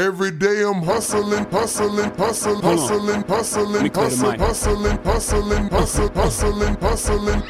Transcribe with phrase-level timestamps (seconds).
[0.00, 7.42] Every day I'm hustling, hustling, hustling, hustling, hustling, hustling, hustling, hustling, hustling, hustling, hustling.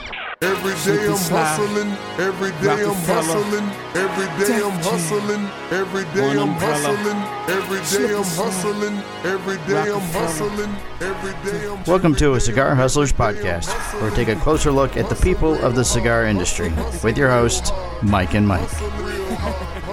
[0.42, 6.48] Every day I'm hustling, every day I'm hustling, every day I'm hustling, every day I'm
[6.54, 12.40] hustling, every day I'm hustling, every day I'm hustling, every day I'm Welcome to a
[12.40, 15.54] Cigar Hustlers every day I'm podcast, where we take a closer look at the people
[15.64, 16.72] of the cigar industry
[17.04, 17.70] with your hosts,
[18.02, 18.68] Mike and Mike.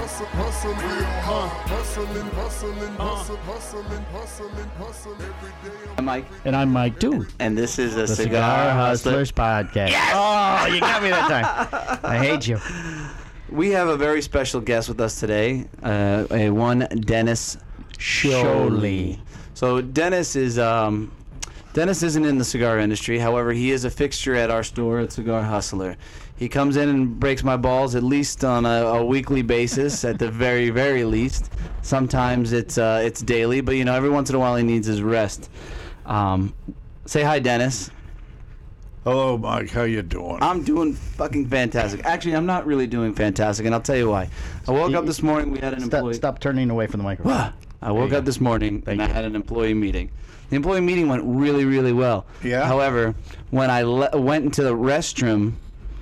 [0.08, 5.78] Hustle hustle, hustle real hard, hustling, hustling, hustle, hustling, hustling, hustle every day.
[5.92, 7.28] I'm I'm Mike, And I'm Mike too.
[7.40, 8.72] and this is a The cigar, Cigar.
[8.72, 9.90] Hustlers podcast.
[9.90, 10.14] Yes!
[10.16, 12.00] Oh, you got me that time.
[12.10, 12.58] I hate you.
[13.50, 17.58] We have a very special guest with us today, uh, a one Dennis
[18.00, 19.20] Sciole.
[19.56, 21.12] So Dennis is um,
[21.74, 23.20] Dennis isn't in the cigar industry.
[23.20, 25.98] However, he is a fixture at our store at Cigar Hustler.
[26.38, 30.20] He comes in and breaks my balls at least on a, a weekly basis, at
[30.20, 31.52] the very very least.
[31.82, 34.86] Sometimes it's uh, it's daily, but you know every once in a while he needs
[34.88, 35.50] his rest.
[36.06, 36.54] Um,
[37.06, 37.90] say hi, Dennis.
[39.04, 39.70] Hello, Mike.
[39.72, 40.38] How you doing?
[40.42, 42.04] I'm doing fucking fantastic.
[42.06, 44.30] Actually, I'm not really doing fantastic, and I'll tell you why.
[44.68, 45.52] I woke up this morning.
[45.52, 46.14] We had an Stop, employee.
[46.16, 47.54] stop turning away from the microphone.
[47.82, 50.12] I woke up this morning Thank and I had an employee meeting.
[50.50, 52.26] The employee meeting went really, really well.
[52.44, 52.66] Yeah?
[52.66, 53.16] However,
[53.52, 55.54] when I le- went into the restroom,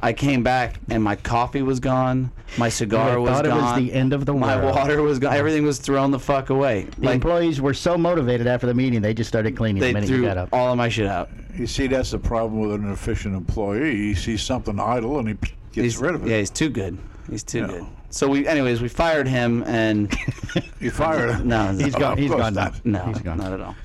[0.05, 2.31] I came back and my coffee was gone.
[2.59, 3.83] My cigar You was thought it was gone.
[3.83, 4.45] the end of the world.
[4.45, 5.33] My water was gone.
[5.35, 6.85] Everything was thrown the fuck away.
[6.99, 10.07] The employees were so motivated after the meeting, they just started cleaning the they minute
[10.09, 10.49] you threw got up.
[10.53, 11.31] all of my shit out.
[11.57, 13.95] You see, that's the problem with an efficient employee.
[13.95, 16.29] He sees something idle and he gets He's, rid of it.
[16.29, 16.99] Yeah, he's too good.
[17.27, 17.67] He's too Yeah.
[17.67, 17.85] good.
[18.11, 20.13] So we, anyways, we fired him and
[20.79, 21.47] You fired him.
[21.47, 22.13] no, He's Oh, gone.
[22.13, 22.63] of He's course gone now.
[22.65, 22.85] not.
[22.85, 23.37] no, He's gone.
[23.39, 23.75] not at all.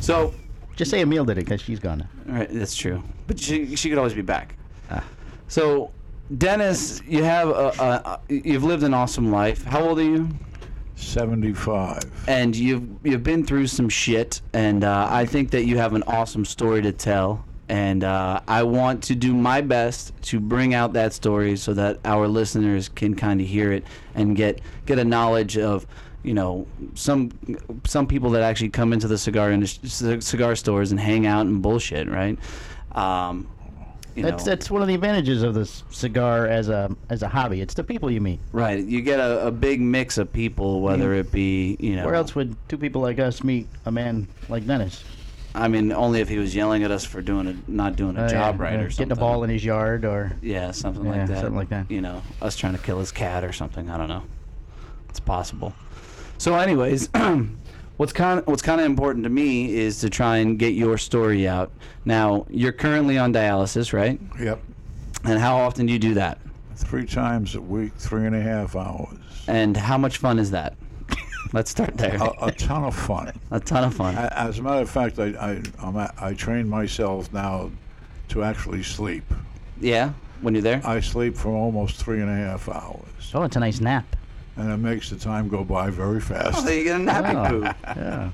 [0.00, 0.34] So
[0.74, 2.34] Just say Emil did it because she's gone now.
[2.34, 3.00] Right, that's true.
[3.28, 4.56] But she she could always be back.
[4.90, 5.04] Ah.
[5.48, 5.90] So,
[6.36, 9.64] Dennis, you have a, a, you've lived an awesome life.
[9.64, 10.28] How old are you?
[10.94, 12.02] 75.
[12.28, 16.02] And you've you've been through some shit, and uh, I think that you have an
[16.06, 17.44] awesome story to tell.
[17.70, 21.98] And uh, I want to do my best to bring out that story so that
[22.04, 23.84] our listeners can kind of hear it
[24.14, 25.86] and get get a knowledge of
[26.22, 27.30] you know some
[27.86, 31.62] some people that actually come into the cigar industry, cigar stores and hang out and
[31.62, 32.38] bullshit, right?
[32.92, 33.46] Um,
[34.18, 34.50] you That's know.
[34.50, 37.60] that's one of the advantages of this cigar as a as a hobby.
[37.60, 38.40] It's the people you meet.
[38.52, 42.04] Right, you get a, a big mix of people, whether it be you know.
[42.04, 45.04] Where else would two people like us meet a man like Dennis?
[45.54, 48.24] I mean, only if he was yelling at us for doing a not doing a
[48.24, 49.08] Uh, job yeah, right uh, or something.
[49.08, 51.38] Getting a ball in his yard or Yeah, something Yeah, like that.
[51.38, 51.88] something like that.
[51.90, 53.88] You know, us trying to kill his cat or something.
[53.88, 54.24] I don't know.
[55.08, 55.74] It's possible.
[56.38, 57.08] So, anyways,
[57.98, 60.96] what's kind of, what's kind of important to me is to try and get your
[60.96, 61.70] story out.
[62.06, 64.18] Now, you're currently on dialysis, right?
[64.40, 64.60] Yep.
[65.24, 66.38] And how often do you do that?
[66.76, 69.18] Three times a week, three and a half hours.
[69.48, 70.74] And how much fun is that?
[71.52, 72.16] Let's start there.
[72.16, 73.32] A, a ton of fun.
[73.50, 74.14] A ton of fun.
[74.16, 77.70] As a matter of fact, I, I, I'm a, I train myself now
[78.28, 79.24] to actually sleep.
[79.80, 80.82] Yeah, when you're there.
[80.84, 83.32] I sleep for almost three and a half hours.
[83.34, 84.04] oh, it's a nice nap.
[84.58, 86.58] And it makes the time go by very fast.
[86.58, 87.62] Oh, there you get a nappy Oh, poo.
[88.00, 88.30] yeah.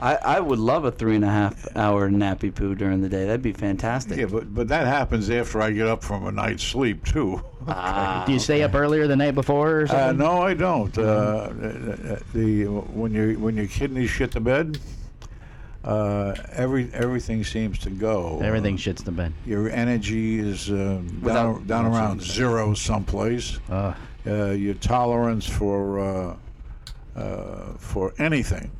[0.00, 3.24] I, I would love a three and a half hour nappy poo during the day.
[3.24, 4.18] That'd be fantastic.
[4.18, 7.40] Yeah, but but that happens after I get up from a night's sleep too.
[7.68, 10.96] Ah, Do you stay up earlier the night before or Uh, no, I don't.
[10.98, 11.48] Uh,
[12.34, 14.78] the when you when your kidneys shit the bed,
[15.84, 18.40] uh, every everything seems to go.
[18.42, 19.32] Everything Uh, shits the bed.
[19.46, 22.34] your energy is uh, Without- down, down around shitting the bed.
[22.34, 23.58] zero someplace.
[23.70, 23.94] Uh,
[24.26, 26.36] Uh, your tolerance for uh,
[27.16, 28.70] uh, for anything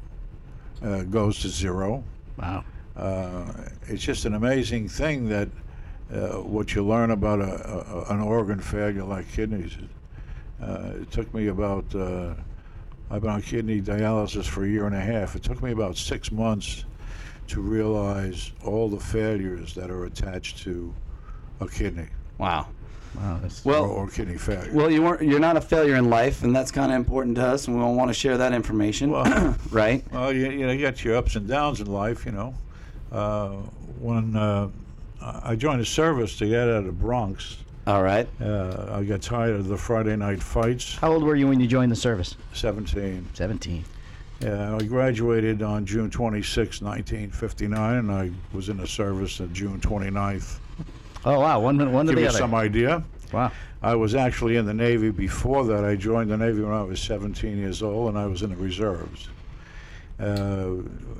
[0.82, 2.04] uh, goes to zero.
[2.38, 2.64] wow.
[2.96, 3.44] Uh,
[3.88, 5.48] it's just an amazing thing that
[6.12, 9.76] uh, what you learn about a, a, an organ failure like kidneys.
[10.62, 12.34] Uh, it took me about uh,
[13.10, 15.36] I've been on kidney dialysis for a year and a half.
[15.36, 16.84] It took me about six months
[17.48, 20.92] to realize all the failures that are attached to
[21.60, 22.08] a kidney
[22.38, 22.68] wow.
[23.14, 23.38] Wow.
[23.42, 24.70] That's, Well, or kidney failure.
[24.74, 25.22] well, you weren't.
[25.22, 27.82] You're not a failure in life, and that's kind of important to us, and we
[27.96, 30.04] want to share that information, Well- right?
[30.12, 32.54] Well, you, you know, you got your ups and downs in life, you know.
[33.10, 33.48] Uh,
[34.00, 34.68] when uh,
[35.22, 37.56] I joined the service to get out of the Bronx,
[37.86, 38.28] All right.
[38.40, 40.96] uh, I got tired of the Friday night fights.
[40.96, 42.36] How old were you when you joined the service?
[42.52, 43.26] 17.
[43.32, 43.84] 17.
[44.40, 49.80] Yeah, I graduated on June 26, 1959, and I was in the service on June
[49.80, 50.58] 29th.
[51.26, 51.58] Oh, wow.
[51.60, 52.38] One, one to Give the you other.
[52.38, 53.02] some idea.
[53.32, 53.50] Wow.
[53.82, 55.84] I was actually in the Navy before that.
[55.84, 58.56] I joined the Navy when I was 17 years old, and I was in the
[58.56, 59.28] reserves.
[60.18, 60.76] Uh,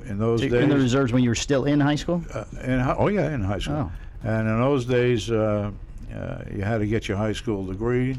[0.07, 2.23] in those So days, in the reserves when you were still in high school?
[2.33, 3.91] Uh, in hi- oh yeah, in high school.
[3.91, 4.27] Oh.
[4.27, 5.71] And in those days, uh,
[6.15, 8.17] uh, you had to get your high school degree.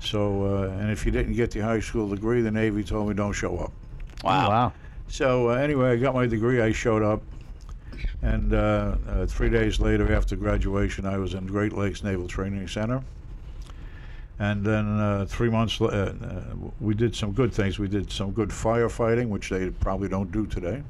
[0.00, 3.14] So, uh, and if you didn't get the high school degree, the Navy told me
[3.14, 3.72] don't show up.
[4.24, 4.48] Wow.
[4.48, 4.72] Wow.
[5.08, 6.60] So uh, anyway, I got my degree.
[6.60, 7.22] I showed up,
[8.22, 12.68] and uh, uh, three days later, after graduation, I was in Great Lakes Naval Training
[12.68, 13.02] Center.
[14.40, 16.42] And then uh, three months, la- uh, uh,
[16.80, 17.78] we did some good things.
[17.78, 20.82] We did some good firefighting, which they probably don't do today.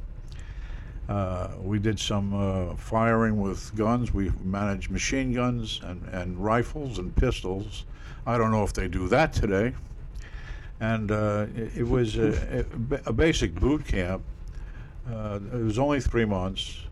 [1.08, 4.12] Uh, we did some uh, firing with guns.
[4.12, 7.86] We managed machine guns and, and rifles and pistols.
[8.26, 9.72] I don't know if they do that today.
[10.80, 14.22] And uh, it, it was a, a a basic boot camp.
[15.10, 16.82] Uh, it was only three months,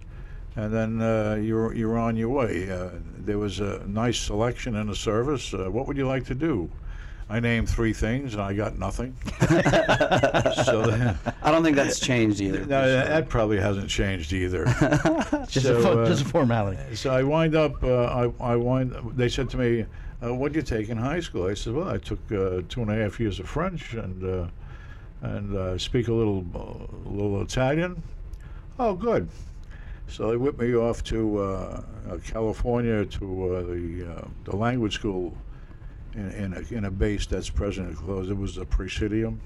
[0.57, 2.71] and then uh, you're you're on your way.
[2.71, 2.89] Uh,
[3.19, 5.53] there was a nice selection in the service.
[5.55, 6.71] Uh, what would you like to do?
[7.29, 9.17] I named three things, and I got nothing.
[10.65, 12.61] so then, I don't think that's changed either.
[12.67, 14.65] no, that probably hasn't changed either.
[15.49, 16.95] Just, So, a, fo- uh, just a formality.
[16.95, 17.83] So I wind up.
[17.83, 18.05] Uh,
[18.41, 18.95] I I wind.
[19.17, 19.87] They said to me,
[20.23, 22.83] uh, "What did you take in high school?" I said, "Well, I took uh, two
[22.83, 24.47] and a half years of French and uh,
[25.23, 28.01] and uh, speak a little uh, little Italian."
[28.79, 29.29] Oh, good.
[30.09, 34.95] So they whipped me off to uh, uh, California to uh, the uh, the language
[34.95, 35.37] school
[36.15, 38.31] in in a, in a base that's presently closed.
[38.31, 39.41] It was the Presidium,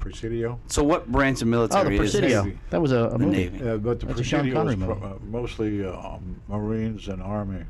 [0.00, 0.60] Presidio.
[0.66, 2.44] So what branch of Oh, the military is Presidio.
[2.44, 2.58] Navy.
[2.70, 3.36] That was a, a The movie.
[3.36, 3.68] Navy.
[3.68, 5.14] Uh, but the That's a Sean Presidio was Connery pro- movie.
[5.22, 7.64] uh, mostly uh, um, Marines and Army.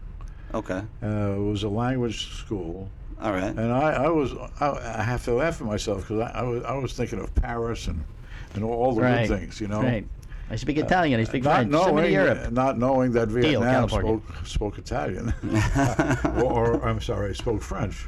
[0.53, 0.83] Okay.
[1.03, 2.91] Uh, it was a language school,
[3.21, 3.45] All right.
[3.57, 6.63] and I, I was I, I have to laugh at myself because I, I was
[6.65, 8.05] I was thinking of Paris and
[8.55, 9.27] and all the Right.
[9.29, 9.81] good things, you know.
[9.81, 10.07] Right.
[10.51, 11.21] I speak Italian.
[11.21, 11.73] I speak Not French.
[11.73, 12.53] Send me to knowing, Europe.
[12.53, 14.21] not knowing that Vietnam California.
[14.45, 15.33] spoke spoke Italian,
[16.43, 18.07] or, or I'm sorry, spoke French.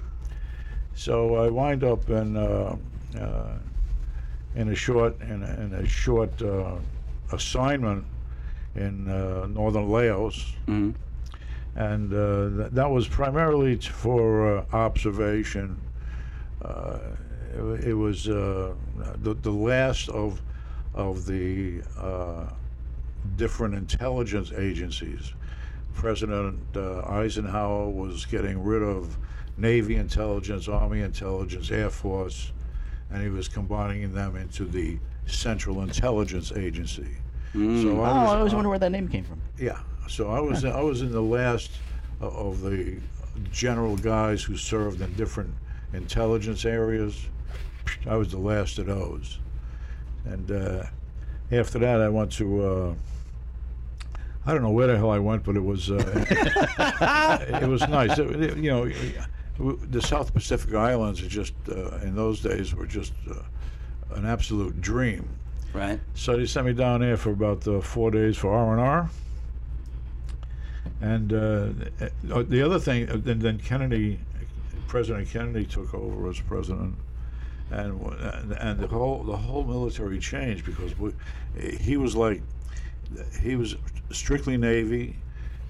[0.95, 2.77] So I wind up in uh,
[3.19, 3.59] uh,
[4.55, 6.77] in a short in a, in a short uh,
[7.33, 8.05] assignment
[8.77, 10.91] in uh, northern Laos hmm
[11.77, 15.77] and uh, th- that was primarily t- for uh, observation.
[16.63, 16.99] Uh,
[17.53, 18.73] it, it was uh,
[19.17, 20.41] the, the last of
[20.95, 22.47] of the uh,
[23.37, 25.33] different intelligence agencies.
[25.95, 29.17] President uh, Eisenhower was getting rid of
[29.57, 32.53] Navy intelligence, Army intelligence, Air Force,
[33.11, 37.09] and he was combining them into the Central Intelligence Agency.
[37.53, 39.41] So Oh, I always uh, wonder where that name came from.
[39.59, 39.79] yeah.
[40.09, 41.71] So I was I was in the last
[42.21, 42.99] o- of the
[43.53, 45.55] general guys who served in different
[45.93, 47.27] intelligence areas.
[48.07, 49.39] I was the last of those,
[50.25, 50.85] and uh,
[51.53, 52.65] after that I went to.
[52.65, 52.95] Uh,
[54.47, 55.97] I don't know where the hell I went, but it was uh,
[57.63, 58.19] it was nice.
[58.19, 62.87] It- it- you know, the South Pacific Islands are just uh, in those days were
[62.87, 63.35] just uh,
[64.15, 65.27] an absolute dream.
[65.73, 65.99] Right.
[66.15, 69.11] So they sent me down there for about uh, four days for R and R.
[71.01, 71.69] And uh,
[72.33, 74.21] uh, the other thing, then, then Kennedy,
[74.89, 76.95] President Kennedy took over as president,
[77.75, 81.13] and and, and the whole the whole military changed because we,
[81.81, 82.41] he was like,
[83.43, 83.77] he was
[84.11, 85.17] strictly Navy.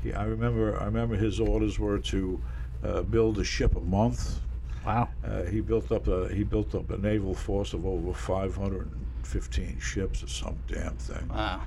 [0.02, 2.40] He, I remember I remember his orders were to
[2.84, 4.40] uh, build a ship a month.
[4.86, 5.08] Wow.
[5.24, 10.22] Uh, he built up a he built up a naval force of over 515 ships
[10.22, 11.26] or some damn thing.
[11.28, 11.62] Wow.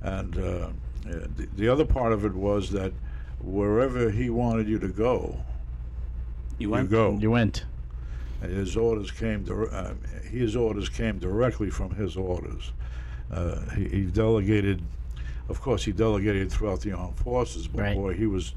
[0.00, 0.68] And uh,
[1.04, 2.92] the, the other part of it was that
[3.42, 5.36] wherever he wanted you to go,
[6.58, 6.90] You went.
[6.90, 7.18] you go.
[7.20, 7.64] You went.
[8.48, 9.44] His orders came.
[9.44, 9.94] dir- Uh,
[10.30, 12.72] his orders came directly from his orders.
[13.30, 14.82] Uh, he, he delegated,
[15.48, 17.66] of course, he delegated throughout the armed forces.
[17.68, 17.96] But Right.
[17.96, 18.54] boy, he was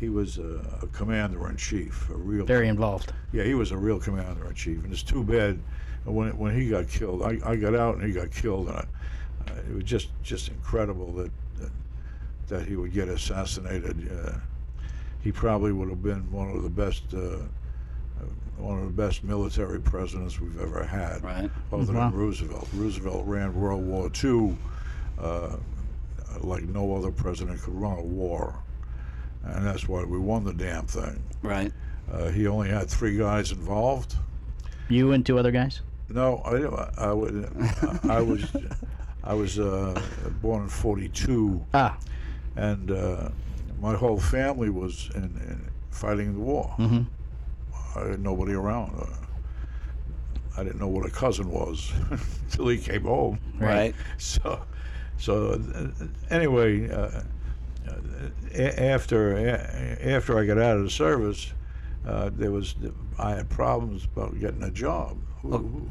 [0.00, 3.12] he was a, a commander in chief, a real Very involved.
[3.32, 5.58] yeah, he was a real commander in chief, and it's too bad
[6.04, 7.22] when when he got killed.
[7.22, 8.86] I, I got out and he got killed, and I,
[9.50, 11.70] uh, it was just just incredible that that,
[12.48, 14.10] that he would get assassinated.
[14.10, 14.38] Uh,
[15.22, 17.04] he probably would have been one of the best.
[17.14, 17.38] Uh, uh,
[18.58, 21.50] one of the best military presidents we've ever had, Right.
[21.72, 22.10] other Wow.
[22.10, 22.68] than Roosevelt.
[22.74, 24.56] Roosevelt ran World War II
[25.20, 25.56] uh,
[26.40, 28.54] like no other president could run a war,
[29.44, 31.22] and that's why we won the damn thing.
[31.42, 31.72] Right.
[32.10, 34.16] Uh, he only had three guys involved.
[34.88, 35.80] You and two other guys.
[36.08, 37.48] No, I, I, would-
[38.08, 38.44] I was,
[39.22, 40.00] I was uh,
[40.42, 41.96] born in '42, Ah.
[42.56, 43.28] and uh,
[43.80, 46.74] my whole family was in, in fighting the war.
[46.78, 47.02] Mm-hmm.
[47.96, 48.94] I had nobody around.
[48.98, 49.06] Uh,
[50.56, 51.92] I didn't know what a cousin was
[52.44, 53.38] until he came home.
[53.58, 53.94] Right.
[54.18, 54.60] So,
[55.18, 55.88] so uh,
[56.30, 57.22] anyway, uh, uh,
[58.52, 61.52] a- after a- after I got out of the service,
[62.06, 62.74] uh, there was
[63.18, 65.16] I had problems about getting a job.
[65.42, 65.90] Who-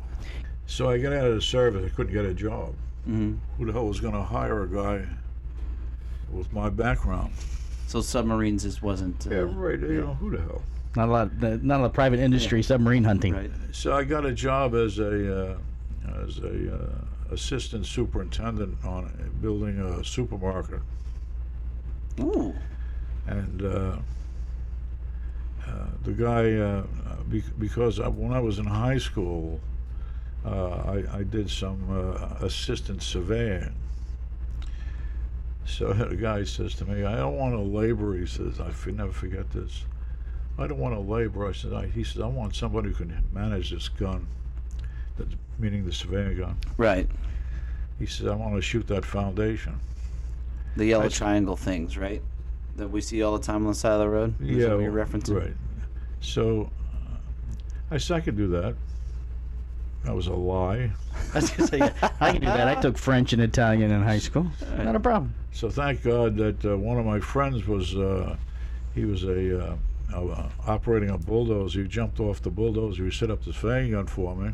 [0.66, 1.90] So I got out of the service.
[1.92, 2.74] I couldn't get a job.
[3.06, 5.06] hmm Who the hell was going to hire a guy
[6.32, 7.34] with my background?
[7.88, 9.28] So submarines just wasn't.
[9.28, 9.80] Uh, Yeah, right.
[9.80, 10.64] You know who the hell?
[10.96, 11.42] Not a lot.
[11.42, 13.34] Not a lot of private industry submarine hunting.
[13.34, 13.52] Right.
[13.72, 15.58] So I got a job as a uh,
[16.24, 20.82] as a uh, assistant superintendent on building a supermarket,
[22.20, 22.54] Ooh.
[23.26, 23.98] and uh,
[25.68, 26.84] uh, the guy, uh,
[27.58, 29.60] because I, when I was in high school,
[30.46, 33.74] uh, I, I did some uh, assistant surveying.
[35.66, 38.86] So the guy says to me, "I don't want to labor." He says, "I f-
[38.88, 39.86] never forget this.
[40.58, 43.24] I don't want to labor." I said, I, "He says I want somebody who can
[43.34, 44.28] manage this gun,
[45.60, 47.10] meaning the surveying gun." Right.
[48.00, 49.80] He says, "I want to shoot that foundation."
[50.76, 52.22] The yellow I- triangle things, right?
[52.76, 54.34] That we see all the time on the side of the road.
[54.42, 55.40] Is that what you're referencing.
[55.40, 55.54] Right.
[56.22, 56.72] So
[57.12, 57.18] uh,
[57.92, 58.76] I said I could do that.
[60.06, 60.92] That was a lie.
[61.34, 61.82] I was gonna say,
[62.20, 62.68] I can do that.
[62.68, 64.48] I took French and Italian in high school.
[64.78, 65.34] Not a problem.
[65.52, 68.36] So thank God that uh, one of my friends was uh,
[68.96, 69.76] he was a uh,
[70.14, 71.82] uh, operating a bulldozer.
[71.82, 73.06] He jumped off the bulldozer.
[73.06, 74.54] He set up the surveying gun for me,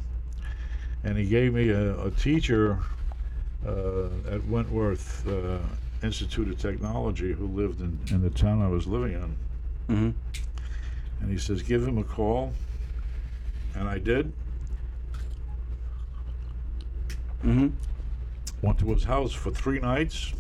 [1.04, 2.80] and he gave me a, a teacher
[3.68, 5.60] uh, at Wentworth uh,
[6.02, 9.36] Institute of Technology who lived in, in the town I was living in.
[9.96, 10.10] Mm-hmm.
[11.22, 12.54] And he says, give him a call.
[13.76, 14.32] And I did.
[17.44, 17.70] Mm-hmm.
[18.62, 20.34] Went to his house for three nights.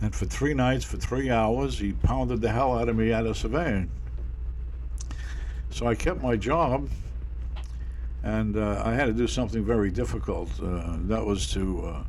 [0.00, 3.26] And for three nights, for three hours, he pounded the hell out of me out
[3.26, 3.90] of surveying.
[5.70, 6.88] So I kept my job.
[8.22, 10.48] And uh, I had to do something very difficult.
[10.58, 12.04] Uh, that was to, uh,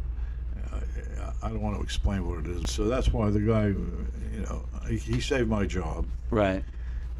[1.43, 2.71] I don't want to explain what it is.
[2.71, 6.05] So that's why the guy, you know, he, he saved my job.
[6.31, 6.63] Right.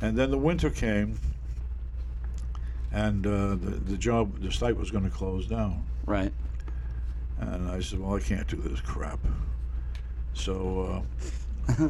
[0.01, 1.19] And then the winter came,
[2.93, 5.85] and uh, the, the job, the site was going to close down.
[6.05, 6.31] Right.
[7.39, 9.19] And I said, well, I can't do this crap.
[10.35, 11.03] So
[11.67, 11.83] uh,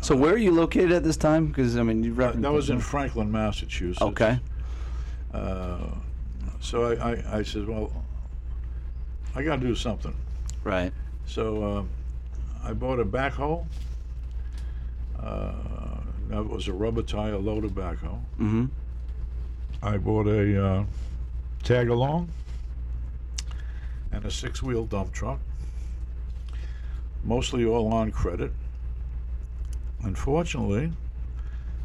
[0.00, 1.46] So where are you located at this time?
[1.46, 4.02] Because I mean, you uh, that was in Franklin, Massachusetts.
[4.02, 4.38] Okay.
[5.32, 5.88] Uh,
[6.60, 7.92] so I, I, I said, well,
[9.34, 10.14] I got to do something.
[10.62, 10.92] Right.
[11.26, 11.62] So
[12.64, 13.66] uh, I bought a backhoe.
[15.20, 15.52] Uh,
[16.28, 18.18] that was a rubber tire loader backhoe.
[18.38, 18.66] Mm-hmm.
[19.82, 20.84] I bought a uh,
[21.62, 22.30] tag along
[24.12, 25.40] and a six wheel dump truck,
[27.24, 28.52] mostly all on credit.
[30.02, 30.92] Unfortunately,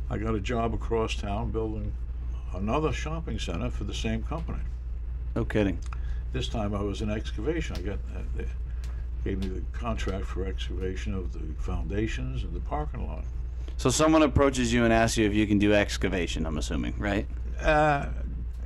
[0.09, 1.93] I got a job across town building
[2.53, 4.59] another shopping center for the same company.
[5.35, 5.79] No kidding.
[6.33, 7.75] This time I was in excavation.
[7.77, 8.45] I got uh, they
[9.23, 13.23] gave me the contract for excavation of the foundations and the parking lot.
[13.77, 16.45] So someone approaches you and asks you if you can do excavation.
[16.45, 17.25] I'm assuming, right?
[17.61, 18.07] Uh,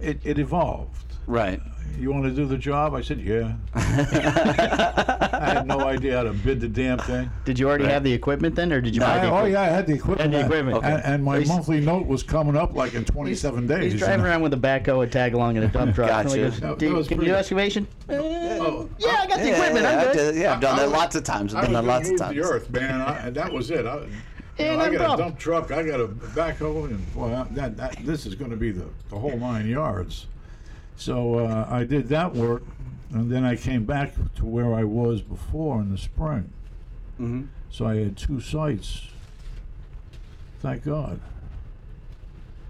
[0.02, 1.13] it, it evolved.
[1.28, 1.62] Right.
[2.00, 2.96] You want to do the job?
[2.96, 3.54] I said, yeah.
[3.76, 7.30] I had no idea how to bid the damn thing.
[7.46, 9.54] Did you already have the equipment then, or did you buy the I, oh equipment?
[9.54, 10.22] yeah, I had the equipment.
[10.22, 10.78] And the equipment.
[10.78, 11.02] And, Okay.
[11.06, 13.92] and my He's- monthly note was coming up like in 27 days.
[13.94, 14.30] He's driving know.
[14.30, 16.10] around with a backhoe, a tag along, and a dump truck.
[16.10, 16.30] Gotcha.
[16.34, 17.88] And goes, That- "Do that you- was can you pretty- do excavation?
[18.10, 19.84] Uh, Oh, yeah, I got the Yeah, equipment.
[19.86, 20.14] yeah, I'm I good.
[20.14, 21.54] did- yeah, I've done I that was- lots of times.
[21.54, 22.50] I've I done was that lots of gonna use times.
[22.50, 23.86] the earth, man, I, and that was it.
[23.86, 24.08] I, you
[24.58, 25.20] Yeah, know, no I got problem.
[25.20, 25.72] a dump truck.
[25.72, 29.18] I got a backhoe, and well, that, that this is going to be the, the
[29.20, 30.26] whole nine yards.
[30.96, 32.64] So uh, I did that work,
[33.12, 36.52] and then I came back to where I was before in the spring.
[37.20, 37.44] Mm-hmm.
[37.70, 39.08] So I had two sites.
[40.62, 41.20] Thank God.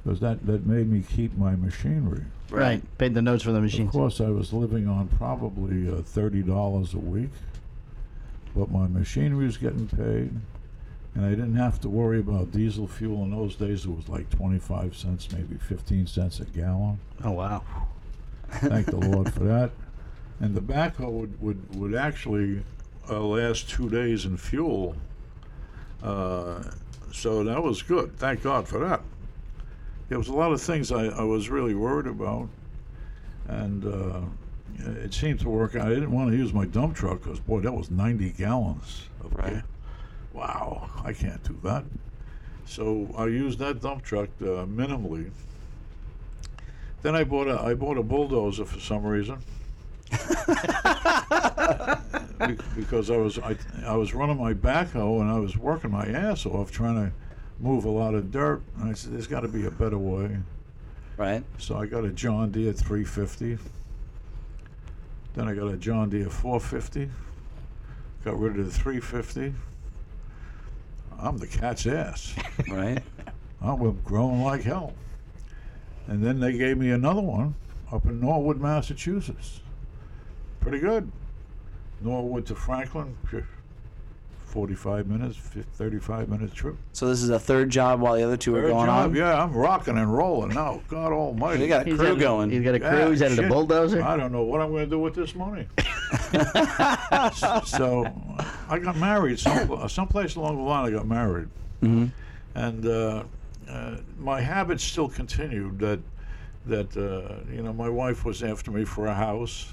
[0.03, 2.25] Because that, that made me keep my machinery.
[2.49, 2.81] Right.
[2.97, 3.87] Paid the notes for the machine.
[3.87, 7.29] Of course, I was living on probably uh, $30 a week,
[8.55, 10.31] but my machinery was getting paid,
[11.15, 13.23] and I didn't have to worry about diesel fuel.
[13.23, 16.99] In those days, it was like 25 cents, maybe 15 cents a gallon.
[17.23, 17.63] Oh wow.
[18.62, 19.72] Thank the Lord for that.
[20.39, 22.63] And the backhoe would, would, would actually
[23.10, 24.95] uh, last two days in fuel.
[26.01, 26.62] Uh,
[27.13, 28.17] so that was good.
[28.17, 29.01] Thank God for that.
[30.10, 32.50] There was a lot of things I, I was really worried about.
[33.48, 34.22] And uh,
[35.01, 35.86] it seemed to work out.
[35.86, 39.03] I didn't want to use my dump truck because, boy, that was 90 gallons.
[39.24, 39.53] Of Right.
[39.53, 39.63] ga-
[40.33, 41.86] Wow, I can't do that.
[42.65, 45.29] So I used that dump truck uh, minimally.
[47.03, 49.38] Then I bought a I bought a bulldozer for some reason.
[52.39, 53.55] Be- because I was I,
[53.86, 57.12] I was running my backhoe and I was working my ass off trying to
[57.60, 58.62] move a lot of dirt.
[58.79, 60.38] And I said, "There's got to be a better way."
[61.17, 61.43] Right.
[61.57, 63.57] So I got a John Deere 350.
[65.36, 67.10] Then I got a John Deere 450.
[68.24, 69.53] Got rid of the 350.
[71.19, 72.33] I'm the cat's ass.
[72.69, 73.03] Right.
[73.62, 74.93] I'm growing like hell.
[76.07, 77.55] And then they gave me another one
[77.91, 79.62] up in Norwood, Massachusetts.
[80.60, 81.12] Pretty good.
[82.01, 83.15] Norwood to Franklin,
[84.45, 86.75] 45 minutes, 35 minute trip.
[86.91, 89.15] So this is a third job while the other two are going job, on.
[89.15, 90.81] Yeah, I'm rocking and rolling now.
[90.89, 91.62] God Almighty.
[91.63, 92.51] You got a He's crew got- going.
[92.51, 93.10] He's got a Yeah, crew.
[93.12, 94.03] He's added a bulldozer.
[94.03, 95.65] I don't know what I'm going to do with this money.
[97.65, 98.05] so
[98.69, 99.39] I got married.
[99.39, 101.48] Some someplace along the line, I got married,
[101.81, 102.12] Mhm.
[102.55, 103.24] and uh,
[103.70, 105.79] uh, my habits still continued.
[105.79, 106.00] That
[106.65, 109.72] that uh, you know, my wife was after me for a house.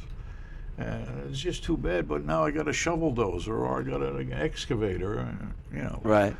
[0.78, 4.00] And it's just too bad, but now I got a shovel dozer or I got
[4.00, 5.20] an excavator.
[5.20, 6.34] uh, You know, Right.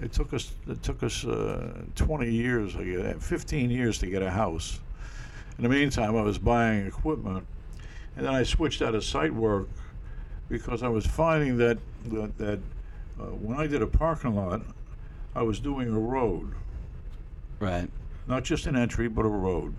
[0.00, 4.22] it took us it took us uh, 20 years, I get 15 years to get
[4.22, 4.80] a house.
[5.58, 7.46] In the meantime, I was buying equipment,
[8.16, 9.68] and then I switched out of site work
[10.48, 12.58] because I was finding that that, that
[13.20, 14.62] uh, when I did a parking lot,
[15.34, 16.52] I was doing a road,
[17.64, 17.90] Right.
[18.26, 19.74] not just an entry, but a road.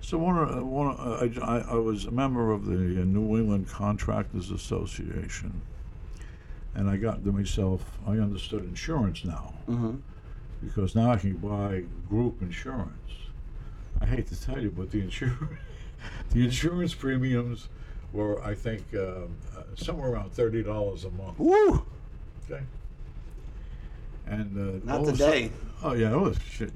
[0.00, 3.36] So one, of- one, of- I, I, I was a member of the uh, New
[3.38, 5.60] England Contractors Association,
[6.74, 7.98] and I got to myself.
[8.06, 9.96] I understood insurance now Mm-hmm.
[10.64, 12.90] because now I can buy group insurance.
[14.00, 15.38] I hate to tell you, but the insurance,
[16.30, 17.68] the insurance premiums
[18.12, 19.26] were, I think, uh, uh,
[19.76, 21.38] somewhere around thirty dollars a month.
[21.38, 21.84] Woo!
[22.50, 22.62] Okay.
[24.32, 25.42] And uh, Not all of a today.
[25.42, 25.52] sudden-
[25.84, 26.72] oh yeah, it was shit.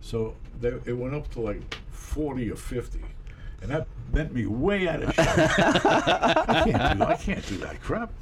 [0.00, 3.00] So they, it went up to like forty or fifty,
[3.62, 5.26] and that bent me way out of shape.
[5.28, 8.12] I can't do I can't do that crap.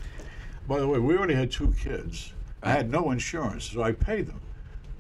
[0.69, 2.33] By the way, we already had two kids.
[2.63, 4.41] I had no insurance, so I paid them.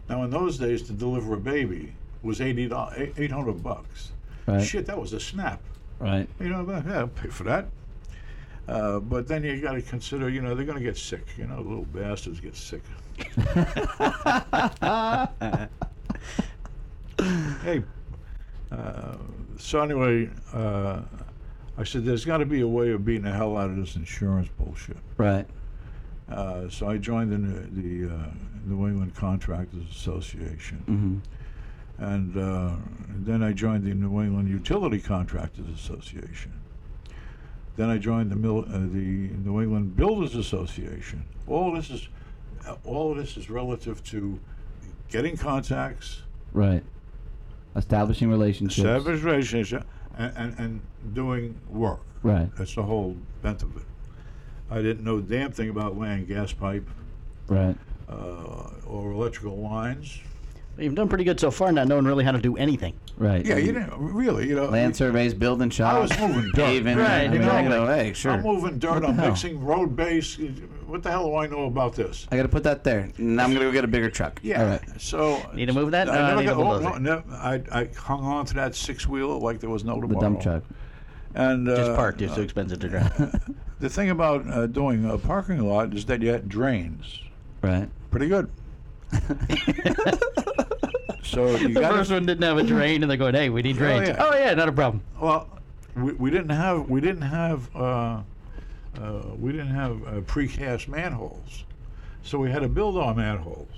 [0.08, 4.12] Now in those days, to deliver a baby was eighty dollars, eight hundred bucks.
[4.46, 4.60] Right.
[4.62, 5.62] Shit, that was a snap.
[6.00, 6.28] Right.
[6.40, 7.66] You know, yeah, I'll pay for that.
[8.66, 11.24] Uh, but then you got to consider, you know, they're going to get sick.
[11.38, 12.82] You know, little bastards get sick.
[17.62, 17.82] hey,
[18.70, 19.16] uh,
[19.58, 21.00] so anyway, uh,
[21.78, 23.96] I said, there's got to be a way of beating the hell out of this
[23.96, 24.96] insurance bullshit.
[25.16, 25.46] Right.
[26.30, 28.18] Uh, so I joined the, New- the uh,
[28.64, 30.84] New England Contractors Association.
[30.88, 31.18] Mm-hmm.
[32.04, 32.76] And uh,
[33.24, 36.52] then I joined the New England Utility Contractors Association.
[37.76, 41.24] Then I joined the, Mil- uh, the New England Builders Association.
[41.46, 42.08] All this is,
[42.84, 44.38] all of this is relative to
[45.10, 46.22] getting contacts,
[46.52, 46.82] Right.
[47.74, 48.78] Establishing relationships.
[48.78, 49.84] establish relationship,
[50.18, 50.80] and, and, and
[51.14, 52.00] doing work.
[52.22, 52.50] Right.
[52.56, 53.82] That's the whole bent of it.
[54.70, 56.88] I didn't know a damn thing about laying gas pipe
[57.48, 57.76] Right.
[58.08, 60.18] uh, or electrical lines.
[60.78, 62.94] You've done pretty good so far, not knowing really how to do anything.
[63.18, 63.44] Right.
[63.44, 64.66] Yeah, you didn't really, you know.
[64.66, 65.94] Land surveys, building shops.
[65.94, 66.64] I was moving dirt.
[66.64, 66.96] paving.
[66.96, 67.62] Right, I mean, exactly.
[67.64, 68.32] you know, sure.
[68.32, 69.04] I'm moving dirt.
[69.04, 69.28] I'm hell?
[69.28, 70.38] mixing road base.
[70.92, 72.26] What the hell do I know about this?
[72.30, 73.08] I got to put that there.
[73.16, 74.38] Now I'm gonna go get a bigger truck.
[74.42, 74.62] Yeah.
[74.62, 74.82] All right.
[75.00, 76.06] So Need to move that?
[76.06, 77.00] I No, I never need got, a oh, bulldozer.
[77.00, 80.02] no, no, I, I hung on to that six wheeler like there was no The
[80.02, 80.20] tomorrow.
[80.20, 80.64] dump truck.
[81.34, 82.20] And uh, Just parked.
[82.20, 83.54] It's too expensive to drive.
[83.80, 87.20] the thing about uh, doing a parking lot is that you had drains.
[87.62, 87.88] Right.
[88.10, 88.50] Pretty good.
[91.22, 93.62] so you the got first one didn't have a drain, and they're going, "Hey, we
[93.62, 94.16] need drains." yeah.
[94.18, 95.02] Oh yeah, not a problem.
[95.18, 95.48] Well,
[95.96, 98.20] we, we didn't have we didn't have uh,
[99.00, 101.64] uh, we didn't have uh, precast manholes,
[102.22, 103.68] so we had to build our manholes.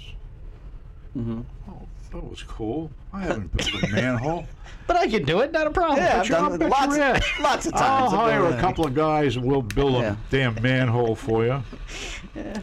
[1.17, 1.43] Mm-hmm.
[1.69, 2.91] Oh, that was cool.
[3.13, 4.47] I haven't built a manhole.
[4.87, 5.51] But I can do it.
[5.51, 5.97] Not a problem.
[5.97, 7.25] Yeah, I've Bet done it lots, of, have.
[7.41, 8.13] lots of I'll times.
[8.13, 10.13] I've hire a couple of guys and we'll build Yeah.
[10.13, 11.63] a damn manhole for you.
[12.37, 12.61] yeah.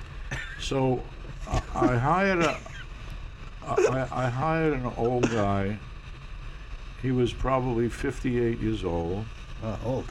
[0.59, 1.01] So
[1.47, 2.59] I, I hired a
[3.65, 5.79] I, I hired an old guy.
[7.01, 9.25] He was probably 58 years old.
[9.63, 10.05] Oh, old.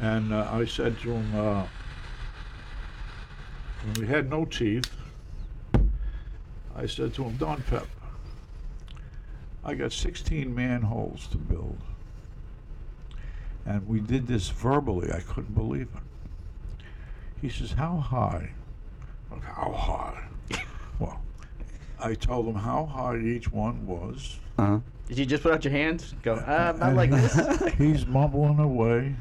[0.00, 1.66] And uh, I said to him, uh,
[3.84, 4.90] when we had no teeth,
[6.76, 7.86] I said to him, Don Pep,
[9.64, 11.78] I got 16 manholes to build.
[13.64, 15.10] And we did this verbally.
[15.12, 16.84] I couldn't believe it.
[17.40, 18.50] He says, How high?
[19.30, 20.62] I'm like, How high?
[20.98, 21.20] well,
[21.98, 24.38] I told him how high each one was.
[24.58, 24.78] Uh-huh.
[25.08, 26.14] Did you just put out your hands?
[26.22, 26.34] Go.
[26.46, 27.74] Uh, about And like this.
[27.74, 29.14] He's mumbling away,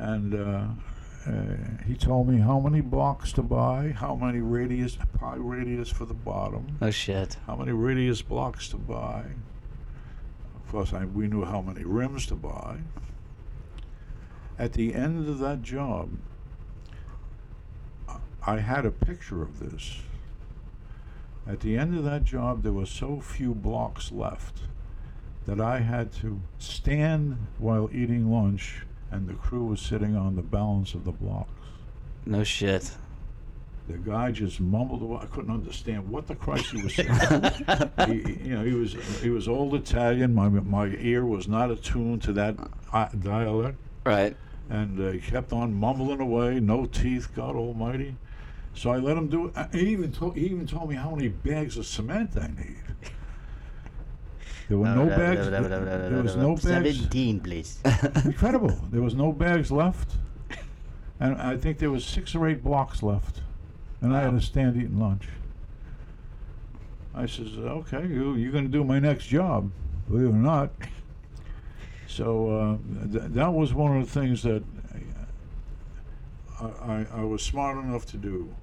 [0.00, 0.64] and uh,
[1.26, 1.32] uh,
[1.86, 6.14] he told me how many blocks to buy, how many radius, pi radius for the
[6.14, 7.36] bottom, Oh shit.
[7.46, 9.24] how many radius blocks to buy.
[10.56, 12.78] Of course, I, we knew how many rims to buy.
[14.58, 16.10] At the end of that job,
[18.08, 20.00] I- I had a picture of this.
[21.46, 24.60] At the end of that job, there were so few blocks left
[25.46, 30.42] that I had to stand while eating lunch, and the crew was sitting on the
[30.42, 31.50] balance of the blocks.
[32.26, 32.90] No shit.
[33.88, 35.18] The guy just mumbled away.
[35.22, 37.10] I couldn't understand what the Christ he was saying.
[38.06, 40.32] he, you know, he was he was old Italian.
[40.34, 42.56] My my ear was not attuned to that
[42.92, 44.36] uh, dialect, Right.
[44.68, 46.60] and uh, he kept on mumbling away.
[46.60, 48.14] No teeth, God Almighty.
[48.74, 49.54] So I let him do it.
[49.72, 52.76] He even told he even told me how many bags of cement I need.
[54.70, 55.50] There were no bags.
[55.50, 56.62] There was no bags.
[56.62, 57.80] Seventeen, please.
[58.24, 58.78] Incredible.
[58.92, 60.12] There was no bags left,
[61.18, 63.40] and I think there was six or eight blocks left,
[64.00, 65.26] and I had to stand eating lunch.
[67.12, 69.72] I says, "Okay, you you're going to do my next job,
[70.08, 70.70] believe it or not."
[72.06, 74.62] So uh, th- that was one of the things that
[76.60, 78.54] I, I, I was smart enough to do.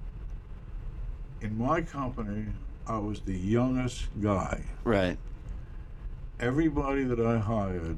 [1.42, 2.46] In my company,
[2.86, 5.18] I was the youngest guy Right.
[6.40, 7.96] Everybody that I hired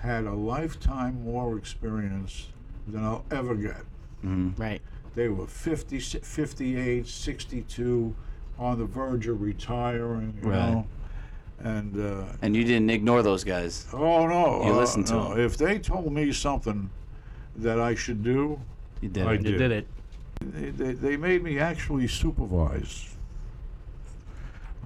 [0.00, 2.48] had a lifetime more experience
[2.86, 3.82] than I'll ever get.
[4.22, 4.80] right.
[5.14, 8.14] They were 50, 58, 62,
[8.58, 10.70] on the verge of retiring, you Right.
[10.72, 10.86] know.
[11.60, 13.86] And, uh, And you didn't ignore those guys.
[13.94, 14.62] oh no.
[14.66, 15.40] You uh, listened to them.
[15.40, 16.90] If they told me something
[17.56, 18.60] that I should do,
[19.00, 19.26] You did.
[19.26, 19.42] I it.
[19.42, 19.52] did.
[19.52, 19.86] You did it.
[20.40, 23.16] they, they, they made me actually supervise.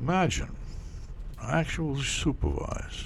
[0.00, 0.48] Imagine,
[1.42, 3.04] actually supervise.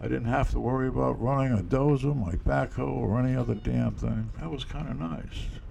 [0.00, 3.92] I didn't have to worry about running a dozer, my backhoe, or any other damn
[3.92, 4.30] thing.
[4.40, 5.22] That was kind of nice.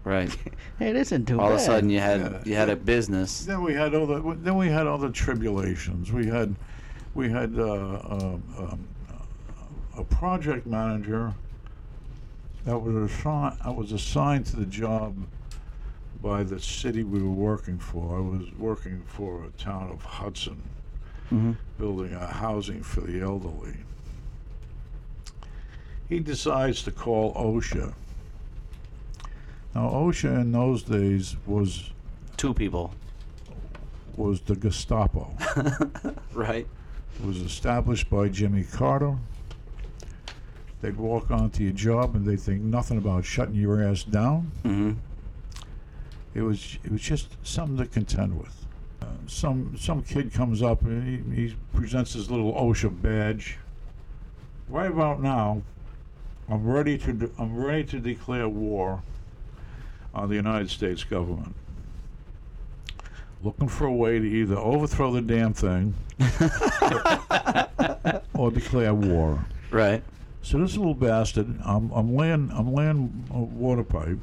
[0.04, 0.36] Right.
[0.80, 1.56] It isn't too All bad.
[1.56, 2.41] of a sudden, you had Yeah.
[2.45, 3.45] you had a business.
[3.45, 4.19] Then we had other.
[4.36, 6.12] Then we had other tribulations.
[6.12, 6.56] We had,
[7.13, 8.88] we had uh, uh, um,
[9.97, 11.34] a project manager
[12.65, 13.58] that was assigned.
[13.63, 15.15] I was assigned to the job
[16.23, 18.17] by the city we were working for.
[18.17, 20.62] I was working for a town of Hudson.
[21.78, 23.76] Building a housing for the elderly.
[26.10, 27.94] He decides to call OSHA.
[29.74, 31.91] Now OSHA in those days was
[32.38, 32.94] Two people.
[34.17, 35.34] was the Gestapo.
[36.34, 36.65] Right.
[37.20, 39.15] It was established by Jimmy Carter.
[40.82, 44.52] They'd walk onto your job and they'd think nothing about shutting your ass down.
[44.63, 44.91] Mm-hmm.
[46.34, 48.61] It was it was just something to contend with.
[49.28, 53.58] Some some kid comes up and he, he presents his little OSHA badge.
[54.68, 55.62] Right about now,
[56.50, 59.02] I'm ready to de- I'm ready to declare war
[60.14, 61.56] on the United States government.
[63.44, 65.96] Looking for a way to either overthrow the damn thing
[68.34, 69.46] or declare war.
[69.72, 70.04] Right.
[70.44, 74.18] So this little bastard, I'm, I'm laying, I'm laying a water pipe,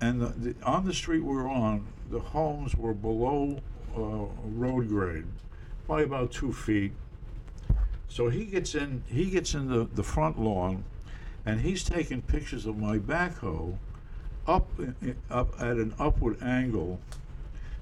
[0.00, 3.58] and the, the, on the street we're on, the homes were below
[3.96, 5.26] uh, road grade,
[5.86, 6.92] probably about two feet.
[8.08, 10.84] So he gets in, he gets in the, the front lawn,
[11.44, 13.76] and he's taking pictures of my backhoe
[14.46, 14.68] up,
[15.30, 17.00] up at an upward angle,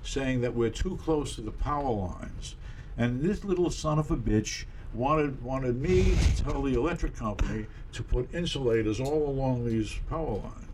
[0.02, 2.56] saying that we're too close to the power lines.
[2.96, 7.66] And this little son of a bitch wanted wanted me to tell the electric company
[7.92, 10.73] to put insulators all along these power lines.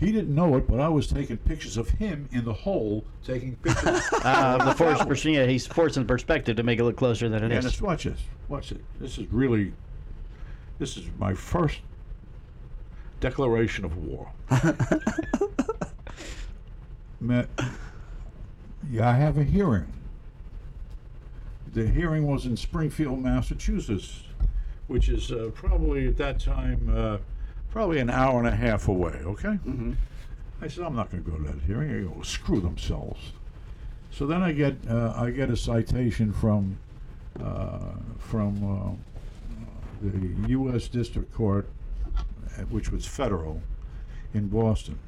[0.00, 3.56] He didn't know it, but I was taking pictures of him in the hole, taking
[3.56, 4.00] pictures.
[4.24, 7.52] Uh, the force, pers- yeah, he's forcing perspective to make it look closer than it
[7.52, 7.66] and is.
[7.66, 8.82] it's, watch this, watch it.
[8.98, 9.72] This is really,
[10.78, 11.80] this is my first
[13.20, 14.30] declaration of war.
[17.20, 17.44] Ma-
[18.90, 19.90] yeah, I have a hearing.
[21.72, 24.24] The hearing was in Springfield, Massachusetts,
[24.86, 27.18] which is uh, probably at that time uh,
[27.70, 29.20] probably an hour and a half away.
[29.24, 29.58] Okay.
[30.62, 31.92] I said I'm not going to go to that hearing.
[31.92, 33.32] They go screw themselves.
[34.10, 36.78] So then I get uh, I get a citation from
[37.42, 38.98] uh, from
[40.02, 40.88] uh, the U.S.
[40.88, 41.68] District Court,
[42.70, 43.62] which was federal,
[44.34, 44.98] in Boston.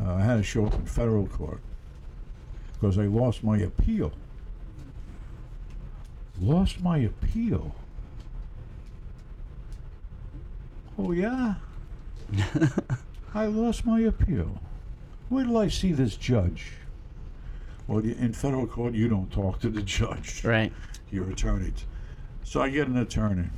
[0.00, 1.60] Uh, I had to show up in federal court
[2.74, 4.12] because I lost my appeal.
[6.38, 7.74] Lost my appeal.
[10.98, 11.54] Oh yeah.
[13.34, 14.60] I lost my appeal.
[15.28, 16.72] Where did I see this judge?
[17.86, 20.72] Well, you- in federal court, you don't talk to the judge Right.
[21.10, 21.70] your attorney.
[21.72, 21.84] t-
[22.44, 23.48] So I get an attorney.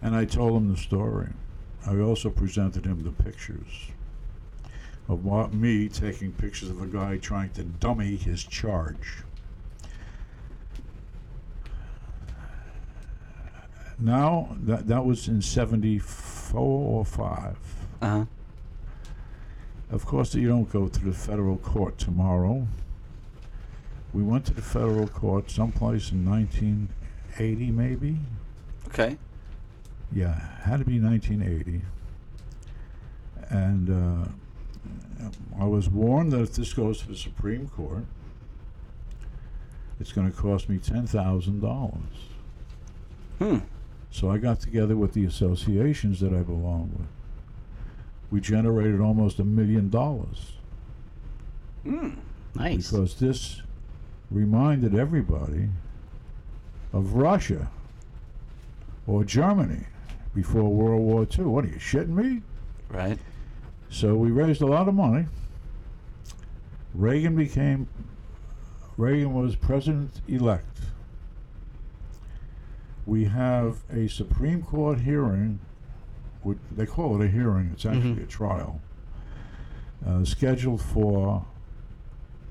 [0.00, 1.28] And I told him the story.
[1.86, 3.90] I also presented him the pictures
[5.08, 9.22] of what, me taking pictures of a guy trying to dummy his charge.
[13.98, 17.56] Now, that, that was in 74 or 5.
[18.00, 18.24] Uh huh.
[19.90, 22.66] Of course, you don't go to the federal court tomorrow.
[24.12, 28.18] We went to the federal court someplace in 1980, maybe.
[28.88, 29.16] Okay.
[30.12, 31.82] Yeah, had to be 1980.
[33.50, 34.28] And uh,
[35.58, 38.04] I was warned that if this goes to the Supreme Court,
[40.00, 41.98] it's going to cost me $10,000.
[43.38, 43.58] Hmm.
[44.10, 47.06] So I got together with the associations that I belong with.
[48.30, 50.52] we generated almost a million dollars
[51.84, 52.10] hmm,
[52.54, 52.90] Nice.
[52.90, 53.62] because this
[54.30, 55.68] reminded everybody
[56.92, 57.70] of Russia
[59.06, 59.84] or Germany
[60.34, 61.44] before World War II.
[61.46, 62.42] What are you shitting me?
[62.90, 63.18] Right.
[63.90, 65.26] So we raised a lot of money.
[66.94, 67.86] Reagan became
[68.96, 70.77] Reagan was president elect.
[73.08, 75.60] We have a Supreme Court hearing.
[76.42, 77.70] Which they call it a hearing.
[77.72, 78.82] It's actually a trial.
[80.06, 81.46] Uh, scheduled for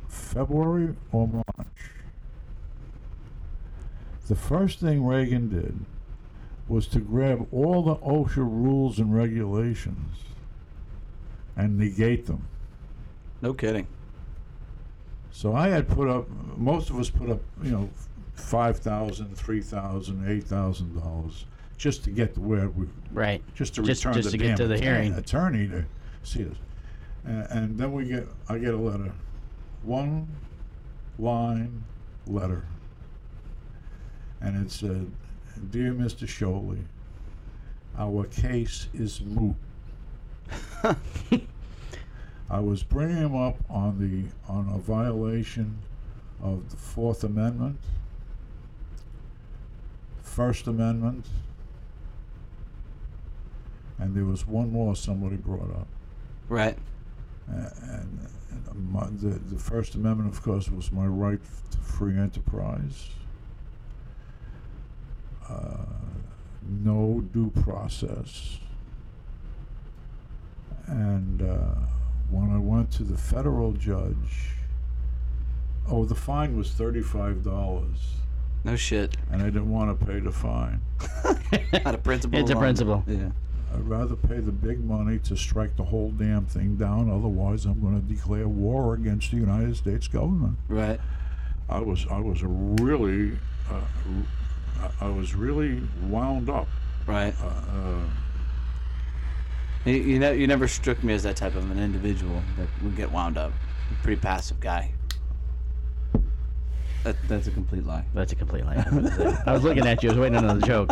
[0.08, 1.91] February or March.
[4.28, 5.86] The first thing Reagan did
[6.67, 10.17] was to grab all the OSHA rules and regulations
[11.56, 12.48] and negate them.
[13.43, 13.86] No kidding.
[15.32, 17.89] So I had put up, most of us put up, you know,
[18.38, 21.45] five thousand, three thousand, eight thousand dollars
[21.78, 23.43] just to get to where we, Right.
[23.56, 25.13] just to Just- return just the to get damn to the hearing.
[25.13, 25.86] attorney to
[26.23, 26.56] see us.
[27.26, 29.12] And, and then we get, I get a letter,
[29.84, 30.28] one
[31.19, 31.84] line
[32.26, 32.63] letter,
[34.41, 35.12] and it said,
[35.71, 36.28] "Dear Mr.
[36.28, 36.78] Sciole,
[37.97, 39.56] our case is moot."
[42.50, 45.78] I was bringing him up on the on a violation
[46.41, 47.78] of the Fourth Amendment,
[50.38, 51.26] First Amendment,
[53.97, 55.88] and there was one more somebody brought up.
[56.47, 56.78] Right.
[57.47, 58.19] And
[58.71, 61.39] and my, the, the First Amendment, of course, was my right
[61.71, 63.10] to free enterprise.
[65.50, 65.86] Uh,
[66.69, 68.60] no due process.
[70.86, 71.73] And uh,
[72.30, 74.52] when I went to the federal judge,
[75.89, 77.41] oh, the fine was $35,
[78.68, 79.16] No shit.
[79.32, 80.82] and I didn't want to pay the fine.
[81.86, 82.38] Out of principle.
[82.40, 82.62] It's a alone.
[82.64, 83.04] principle.
[83.08, 83.30] Yeah.
[83.74, 87.10] I'd rather pay the big money to strike the whole damn thing down.
[87.10, 90.58] Otherwise, I'm going to declare war against the United States government.
[90.68, 91.00] Right.
[91.70, 93.38] I was I was really
[93.70, 93.82] uh,
[95.02, 96.68] I- I was really wound up.
[97.06, 97.34] Right.
[97.42, 98.04] Uh, uh,
[99.86, 102.96] You, you know, you never struck me as that type of an individual that would
[102.98, 103.54] get wound up.
[104.04, 104.92] Pretty passive guy.
[107.08, 108.04] That, that's a complete lie.
[108.13, 108.84] That's a complete lie.
[109.46, 110.10] I was looking at you.
[110.10, 110.89] I was waiting on another joke.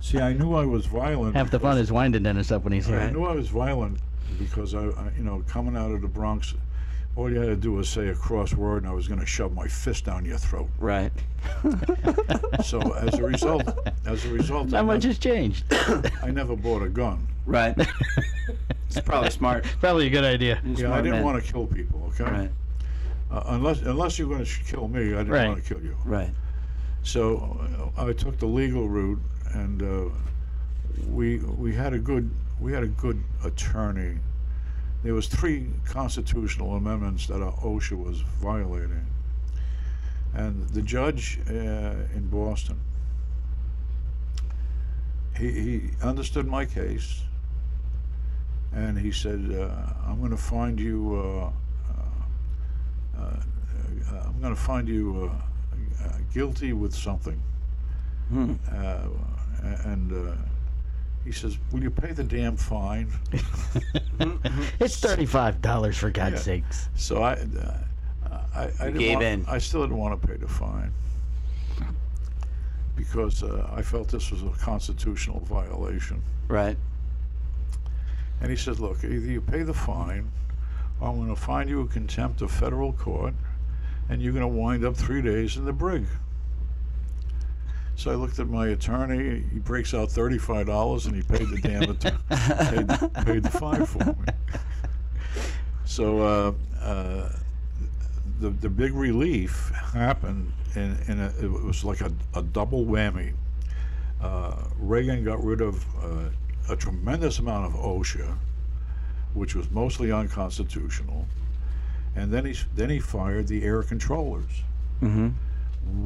[0.00, 1.34] see, I knew I was violent.
[1.34, 3.98] Half the fun is winding Dennis up when he's I knew I was violent
[4.38, 6.54] because I, I, you know, coming out of the Bronx,
[7.16, 9.26] all you had to do was say a cross word, and I was going to
[9.26, 10.68] shove my fist down your throat.
[10.78, 11.10] Right.
[12.64, 13.62] So as a result,
[14.04, 15.64] as a result, I, Not much nev- has changed.
[16.22, 17.26] I never bought a gun.
[17.46, 17.74] Right.
[18.88, 19.64] it's probably smart.
[19.80, 20.60] Probably a good idea.
[20.64, 21.24] You're a Yeah, I didn't man.
[21.24, 22.10] want to kill people.
[22.14, 22.24] Okay.
[22.30, 22.50] Right.
[23.30, 25.48] Uh, unless unless you're going to kill me, I didn't Right.
[25.48, 25.96] want to kill you.
[26.04, 26.30] Right.
[27.02, 29.20] So uh, I took the legal route,
[29.52, 30.04] and uh,
[31.08, 34.18] we we had a good we had a good attorney.
[35.04, 39.06] There was three constitutional amendments that our OSHA was violating,
[40.34, 42.80] and the judge uh, in Boston.
[45.38, 47.22] He, he understood my case,
[48.72, 49.70] and he said, uh,
[50.06, 51.14] "I'm going to find you.
[51.14, 51.50] Uh,
[53.18, 57.40] I'm going to find you uh, uh, guilty with something."
[58.28, 58.54] Hmm.
[58.70, 59.08] Uh,
[59.84, 60.34] and uh,
[61.24, 63.10] he says, "Will you pay the damn fine?"
[64.80, 66.40] It's thirty-five dollars for God's Yeah.
[66.62, 66.88] sakes.
[66.96, 67.76] So I, uh,
[68.54, 69.44] I, I didn't gave want, in.
[69.48, 70.92] I still didn't want to pay the fine
[72.96, 76.20] because uh, I felt this was a constitutional violation.
[76.48, 76.76] Right.
[78.40, 80.47] And he says, "Look, either you pay the fine, or
[81.00, 83.34] I'm going to find you a contempt of federal court,
[84.08, 86.06] and you're going to wind up three days in the brig."
[87.96, 89.42] So I looked at my attorney.
[89.52, 92.00] He breaks out thirty-five dollars, and he paid the damn att-
[92.70, 94.14] paid, paid the fine for me.
[95.84, 97.32] So uh, uh,
[98.40, 103.32] the the big relief happened, in, in it was like a, a double whammy.
[104.20, 106.30] Uh, Reagan got rid of uh,
[106.72, 108.36] a tremendous amount of OSHA,
[109.34, 111.26] which was mostly unconstitutional,
[112.16, 114.62] and then he then he fired the air controllers.
[115.02, 115.28] Mm-hmm.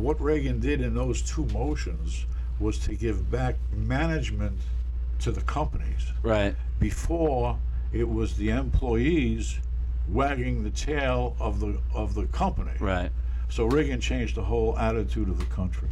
[0.01, 2.27] What Reagan did in those two motions
[2.61, 4.59] was to give back management
[5.21, 6.55] to the companies Right.
[6.79, 7.59] before
[7.93, 9.59] it was the employees
[10.09, 12.73] wagging the tail of the of the company.
[12.81, 13.11] Right.
[13.49, 15.89] So Reagan changed the whole attitude of the country.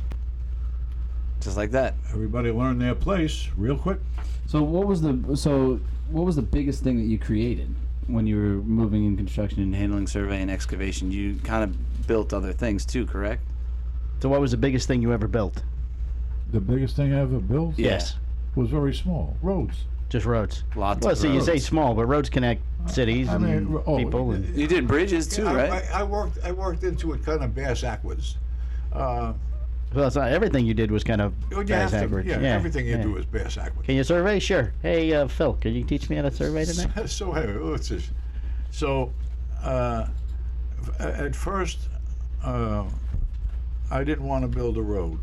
[1.40, 1.94] Just like that.
[2.12, 3.98] Everybody learned their place real quick.
[4.46, 7.74] So what was the so what was the biggest thing that you created
[8.06, 9.62] when you were moving in construction?
[9.62, 13.42] and handling survey and excavation, you kind of built other things too, correct?
[14.20, 15.62] So, what was the biggest thing you ever built?
[16.52, 18.16] The biggest thing I ever built Yes.
[18.54, 19.84] was very small roads.
[20.08, 20.64] Just roads.
[20.74, 24.32] Lots Well, of so you say small, but roads connect cities I and oh, people.
[24.32, 25.84] And, You did bridges too, I, right?
[25.94, 26.38] I, I worked.
[26.44, 28.36] I worked into it kind of bass backwards.
[28.92, 29.32] Uh,
[29.94, 32.26] well, it's not everything you did was kind of you have bass to- backwards.
[32.28, 33.02] yeah, yeah, everything you yeah.
[33.02, 33.86] do is bass backwards.
[33.86, 34.38] Can you survey?
[34.38, 34.72] Sure.
[34.82, 37.06] Hey, uh, Phil, can you teach me how to survey tonight?
[37.08, 38.10] so anyway, let's just,
[38.70, 39.12] so
[39.62, 40.06] uh,
[40.98, 41.78] at first,
[42.44, 42.84] uh,
[43.90, 45.18] I didn't want to build a road.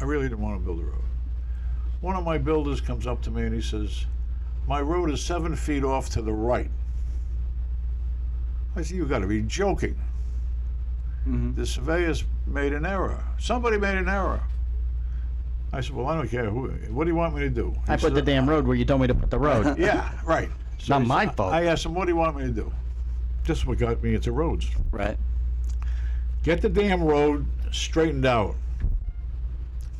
[0.00, 1.00] I really didn't want to build a road.
[2.02, 4.04] One of my builders comes up to me and he says,
[4.68, 6.70] "My road is seven feet off to the right."
[8.76, 9.96] I said, "You've got to be joking."
[11.26, 11.56] Mhm.
[11.56, 13.22] The surveyors made an error.
[13.38, 14.40] Somebody made an error.
[15.72, 16.48] I said, "Well, I don't care.
[16.48, 18.76] Who, what do you want me to do?" I He put the damn road where
[18.76, 19.78] you told me to put the road.
[19.78, 20.48] yeah, right.
[20.78, 21.52] It's Not he my fault.
[21.54, 22.72] I asked him, "What do you want me to do?"
[23.44, 24.68] This is what got me into roads.
[24.90, 25.16] Right.
[26.42, 28.54] Get the damn road straightened out.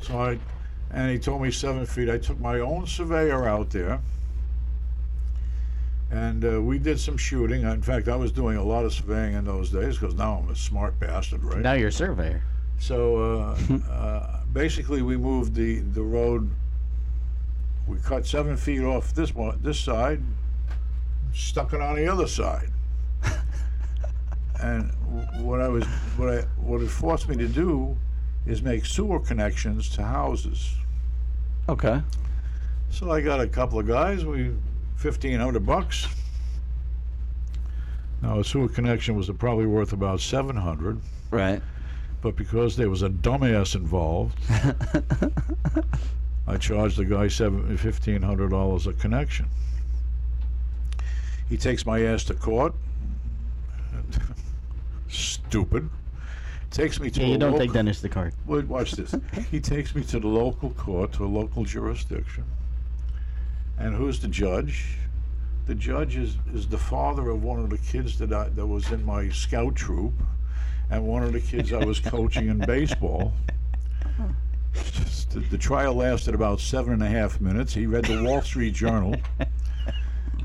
[0.00, 0.38] So I,
[0.90, 2.10] and he told me seven feet.
[2.10, 4.00] I took my own surveyor out there,
[6.14, 7.62] and uh, we did some shooting.
[7.62, 10.48] In fact, I was doing a lot of surveying in those days because now I'm
[10.48, 11.58] a smart bastard, right?
[11.58, 12.40] Now you're a surveyor.
[12.78, 16.48] So uh, uh, basically, we moved the the road.
[17.88, 20.22] We cut seven feet off this one, this side,
[21.34, 22.70] stuck it on the other side.
[24.60, 25.84] and w- what I was,
[26.16, 27.94] what I, what it forced me to do,
[28.46, 30.76] is make sewer connections to houses.
[31.68, 32.00] Okay.
[32.88, 34.24] So I got a couple of guys.
[34.24, 34.54] We,
[35.04, 36.08] fifteen hundred bucks.
[38.22, 40.98] Now a sewer connection was probably worth about seven hundred.
[41.30, 41.60] Right.
[42.22, 44.38] but because there was a dumbass involved,
[46.46, 49.46] I charged the guy seven fifteen hundred dollars a connection.
[51.50, 52.74] He takes my ass to court.
[55.08, 55.90] Stupid.
[56.70, 58.32] Takes me to Yeah, you don't local, take Dennis the card.
[58.46, 59.14] Wait, watch this.
[59.50, 62.44] he takes me to the local court, to a local jurisdiction.
[63.78, 64.98] And who's the judge?
[65.66, 68.90] The judge is, is the father of one of the kids that I, that was
[68.92, 70.12] in my scout troop,
[70.90, 73.32] and one of the kids I was coaching in baseball.
[75.30, 77.72] The, the trial lasted about seven and a half minutes.
[77.74, 79.16] He read the Wall Street Journal,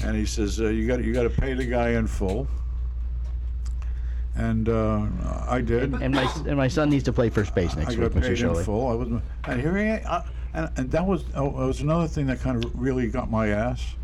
[0.04, 2.48] and he says, uh, "You got you got to pay the guy in full."
[4.36, 5.08] And uh,
[5.48, 5.94] I did.
[5.94, 8.22] And my and my son needs to play first base next I week, got Mr.
[8.22, 8.64] paid in Shirley.
[8.64, 8.88] full.
[8.88, 9.08] I was,
[9.46, 12.64] and here I, I and, and that was oh, that was another thing that kind
[12.64, 13.96] of really got my ass.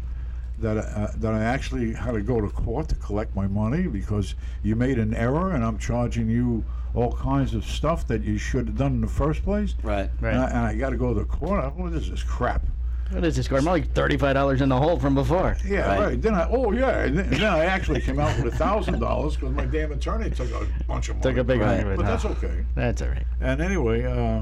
[0.60, 4.36] That uh, that I actually had to go to court to collect my money because
[4.64, 8.68] you made an error and I'm charging you all kinds of stuff that you should
[8.68, 9.76] have done in the first place.
[9.84, 10.10] Right.
[10.22, 10.34] Right.
[10.34, 11.62] And I, and I got to go to the court.
[11.64, 12.66] I, what is this crap?
[13.12, 13.60] What is this score?
[13.60, 15.56] I'm like thirty-five dollars in the hole from before.
[15.66, 16.00] Yeah, Right.
[16.00, 16.22] right.
[16.22, 19.00] Then I oh yeah, and then, and then I actually came out with a thousand
[19.00, 21.24] dollars because my damn attorney took a bunch of money.
[21.30, 21.84] Took a big Right.
[21.84, 22.12] hunk but huh?
[22.12, 22.66] that's okay.
[22.74, 23.26] That's all right.
[23.42, 24.42] And anyway, uh,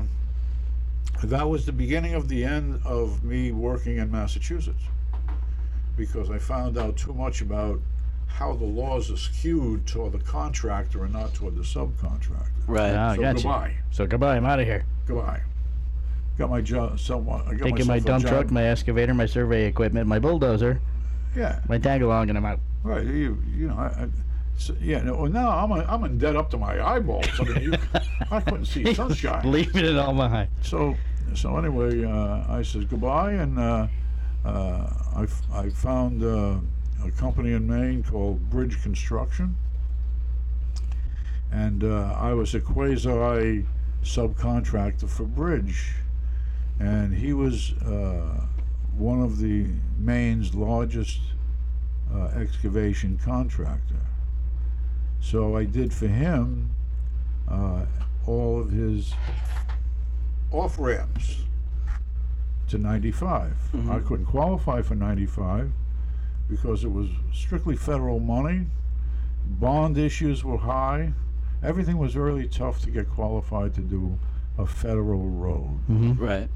[1.25, 4.83] that was the beginning of the end of me working in Massachusetts
[5.97, 7.79] because I found out too much about
[8.27, 12.49] how the laws are skewed toward the contractor and not toward the subcontractor.
[12.65, 12.95] Right.
[12.95, 13.43] Ah, so got you.
[13.43, 14.37] goodbye, So goodbye.
[14.37, 14.85] I'm out of here.
[15.05, 15.41] goodbye.
[16.37, 16.99] Got my job.
[16.99, 17.41] Someone.
[17.47, 20.81] I got Taking my dump truck, my excavator, my survey equipment, my bulldozer,
[21.35, 22.59] Yeah, my tag along, and I'm out.
[22.83, 23.05] right.
[23.05, 24.07] You, you know, I, I,
[24.57, 25.01] so, yeah.
[25.03, 27.27] No, now I'm a, I'm in debt up to my eyeballs.
[27.39, 27.73] I mean, you,
[28.31, 29.51] I couldn't see sunshine.
[29.51, 30.49] Leaving it all behind.
[30.61, 30.95] So,
[31.35, 33.87] so anyway, uh, I says goodbye, and uh,
[34.43, 36.55] uh, I, f- I found uh,
[37.05, 39.55] a company in Maine called Bridge Construction,
[41.51, 43.65] and uh, I was a quasi
[44.03, 45.93] subcontractor for Bridge,
[46.79, 48.45] and he was uh,
[48.97, 51.19] one of the Maine's largest
[52.13, 54.01] uh, excavation contractor.
[55.19, 56.71] So I did for him
[57.47, 57.85] uh,
[58.25, 59.13] all of his
[60.51, 61.43] off ramps
[62.67, 63.53] to 95.
[63.89, 65.71] I couldn't qualify for 95
[66.49, 68.67] because it was strictly federal money.
[69.45, 71.13] Bond issues were high.
[71.63, 74.19] Everything was really tough to get qualified to do
[74.57, 75.79] a federal road.
[75.89, 76.23] Mm-hmm.
[76.23, 76.49] Right.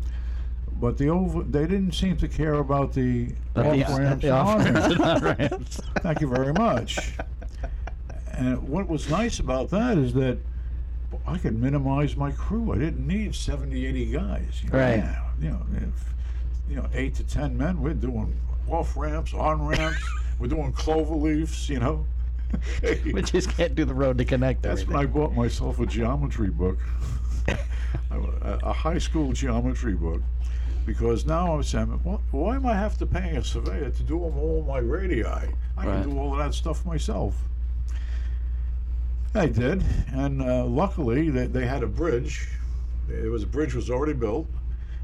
[0.80, 4.22] But the over, they didn't seem to care about the But the- off ramps.
[4.22, 4.30] the
[5.02, 5.82] off-ramps.
[6.02, 7.14] Thank you very much.
[8.34, 10.38] And what was nice about that is that
[11.26, 12.72] I could minimize my crew.
[12.74, 14.62] I didn't need 70, 80 guys.
[14.64, 14.98] You know, Right.
[14.98, 16.14] Yeah, You know, if,
[16.70, 17.82] you know, eight to ten men.
[17.82, 18.36] We're doing
[18.70, 19.98] off ramps, on ramps.
[20.40, 21.68] we're doing clover leaves.
[21.70, 22.06] You know.
[23.12, 24.94] We just can't do the road to connect That's everything.
[24.96, 26.78] when I bought myself a geometry book,
[28.12, 30.22] a, a high school geometry book,
[30.86, 34.20] because now I'm saying, what, why am I have to pay a surveyor to do
[34.22, 35.24] all my radii?
[35.26, 35.86] I Right.
[36.02, 37.36] can do all of that stuff myself.
[39.36, 39.84] I did,
[40.14, 42.48] and uh, luckily they, they had a bridge.
[43.10, 44.48] It was a bridge was already built,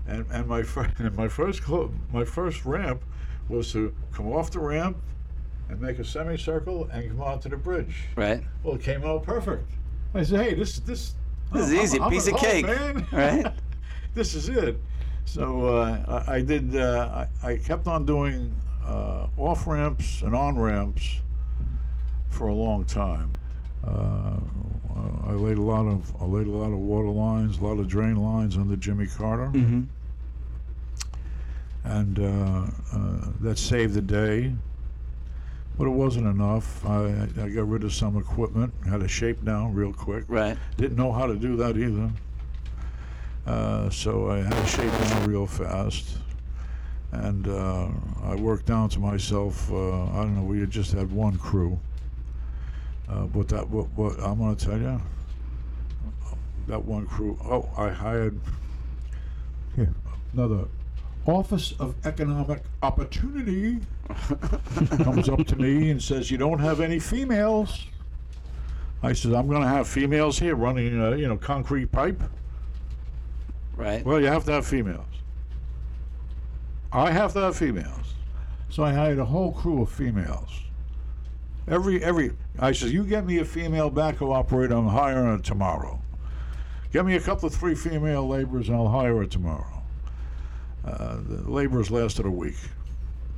[0.07, 3.03] and and my fir- and my first clo- my first ramp
[3.49, 4.97] was to come off the ramp
[5.69, 7.95] and make a semicircle and come onto the bridge.
[8.15, 8.43] Right.
[8.63, 9.69] Well, it came out perfect.
[10.15, 11.15] I said, "Hey, this this
[11.51, 13.07] This is I'm- easy, I'm piece of home, cake, man.
[13.11, 13.53] right?
[14.13, 14.77] this is it."
[15.25, 16.75] So uh, I, I did.
[16.75, 18.53] Uh, I, I kept on doing
[18.85, 21.19] uh, off ramps and on ramps
[22.29, 23.31] for a long time.
[23.85, 24.37] Uh,
[25.27, 27.87] I laid a lot of I laid a lot of water lines, a lot of
[27.87, 29.81] drain lines under Jimmy Carter, Mm-hmm.
[31.85, 34.53] and uh, uh, that saved the day.
[35.77, 36.85] But it wasn't enough.
[36.85, 40.25] I, I got rid of some equipment, had to shape down real quick.
[40.27, 40.57] Right.
[40.77, 42.11] Didn't know how to do that either.
[43.45, 46.17] Uh, so I had to shape down real fast.
[47.11, 47.89] And uh,
[48.23, 51.79] I worked down to myself, uh, I don't know, we had just had one crew.
[53.09, 55.01] Uh, but that, what, what I'm going to tell you,
[56.67, 58.39] that one crew, oh, I hired
[59.75, 59.93] here,
[60.33, 60.65] another
[61.25, 63.79] Office of Economic Opportunity
[65.03, 67.85] comes up to me and says, "You don't have any females."
[69.01, 72.21] I said, "I'm going to have females here running, uh, you know, concrete pipe."
[73.75, 74.05] Right.
[74.05, 75.05] Well, you have to have females.
[76.91, 78.13] I have to have females.
[78.69, 80.49] So I hired a whole crew of females.
[81.67, 84.75] Every every I said, "You get me a female backhoe operator.
[84.75, 86.01] I'm hiring her tomorrow.
[86.91, 89.72] Get me a couple of three female laborers, and I'll hire her tomorrow."
[90.85, 92.57] Uh, the laborers lasted a week.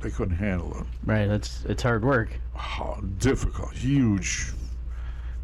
[0.00, 0.86] They couldn't handle it.
[1.04, 1.26] Right.
[1.26, 2.30] That's it's hard work.
[2.54, 4.52] how difficult, huge.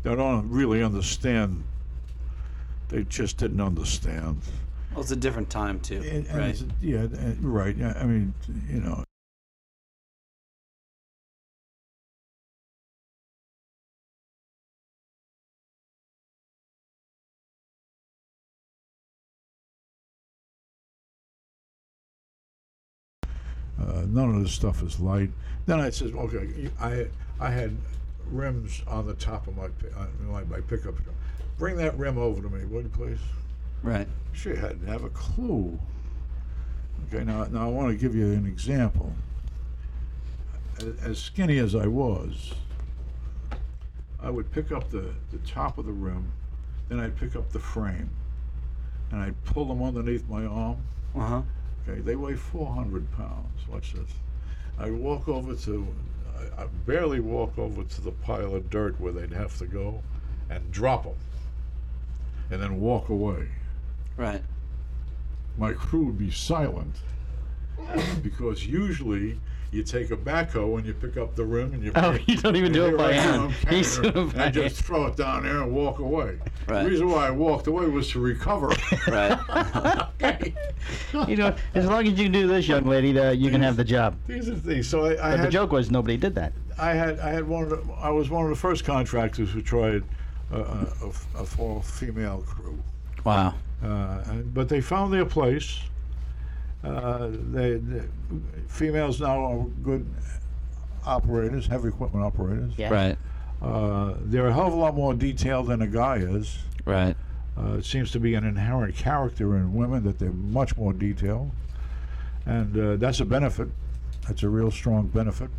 [0.02, 1.62] They don't really understand.
[2.88, 4.42] They just didn't understand.
[4.92, 6.02] Well, it's a different time too.
[6.02, 6.64] And- and right.
[6.82, 7.76] yeah, uh, right.
[7.80, 8.34] I mean,
[8.68, 9.04] you know.
[24.12, 25.30] None of this stuff is light.
[25.66, 27.06] Then I said, okay, I
[27.40, 27.76] I had
[28.30, 31.14] rims on the top of my uh, my, my pickup truck.
[31.58, 33.18] Bring that rim over to me, would you please?
[33.82, 34.08] Right.
[34.32, 35.78] She hadn't have a clue.
[37.08, 39.12] Okay, now now I want to give you an example.
[40.78, 42.54] As, as skinny as I was,
[44.20, 46.32] I would pick up the, the top of the rim,
[46.88, 48.10] then I'd pick up the frame,
[49.10, 50.78] and I'd pull them underneath my arm.
[51.14, 51.42] Uh huh.
[51.88, 53.68] Okay, they weigh 400 pounds.
[53.68, 54.10] Watch this.
[54.78, 55.86] I walk over to,
[56.36, 60.02] I, I barely walk over to the pile of dirt where they'd have to go,
[60.50, 61.14] and drop them,
[62.50, 63.48] and then walk away.
[64.16, 64.42] Right.
[65.56, 66.96] My crew would be silent
[68.22, 69.40] because usually
[69.72, 71.92] you take a backhoe and you pick up the rim and you.
[71.94, 73.54] Oh, you don't even do it by I hand.
[73.62, 76.36] carrying He's her, doing it by and just throw it down there and walk away.
[76.68, 76.84] Right.
[76.84, 78.70] The reason why I walked away was to recover.
[79.08, 80.06] Right.
[80.22, 80.54] okay.
[81.28, 83.76] You know, as long as you can do this, young lady, uh, you can have
[83.76, 84.16] the job.
[84.26, 84.88] These are the things.
[84.88, 86.52] So I, I But had the joke was nobody did that.
[86.78, 89.62] I had I had one of the, I was one of the first contractors who
[89.62, 90.02] tried
[90.52, 91.06] uh, a,
[91.38, 92.82] a, a full female crew,
[93.24, 93.54] Wow.
[93.84, 95.78] uh, but they found their place.
[96.84, 98.04] Uh, they, the
[98.68, 100.06] females now are good
[101.06, 102.72] operators, heavy equipment operators.
[102.76, 102.90] Yeah.
[102.92, 103.18] Right.
[103.60, 106.58] Uh, they're a hell of a lot more detailed than a guy is.
[106.84, 107.16] Right.
[107.56, 111.50] Uh, it seems to be an inherent character in women that they're much more detailed,
[112.46, 113.68] and uh, that's a benefit.
[114.26, 115.50] That's a real strong benefit.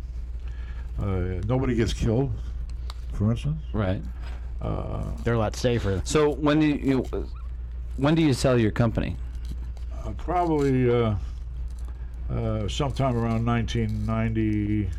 [0.98, 2.32] Uh, nobody gets killed,
[3.12, 3.62] for instance.
[3.72, 4.02] Right.
[4.60, 6.00] Uh, They're a lot safer.
[6.04, 7.04] So when do you
[7.96, 9.16] when do you sell your company?
[10.04, 11.14] Uh, probably uh,
[12.30, 14.90] uh, sometime around 1990,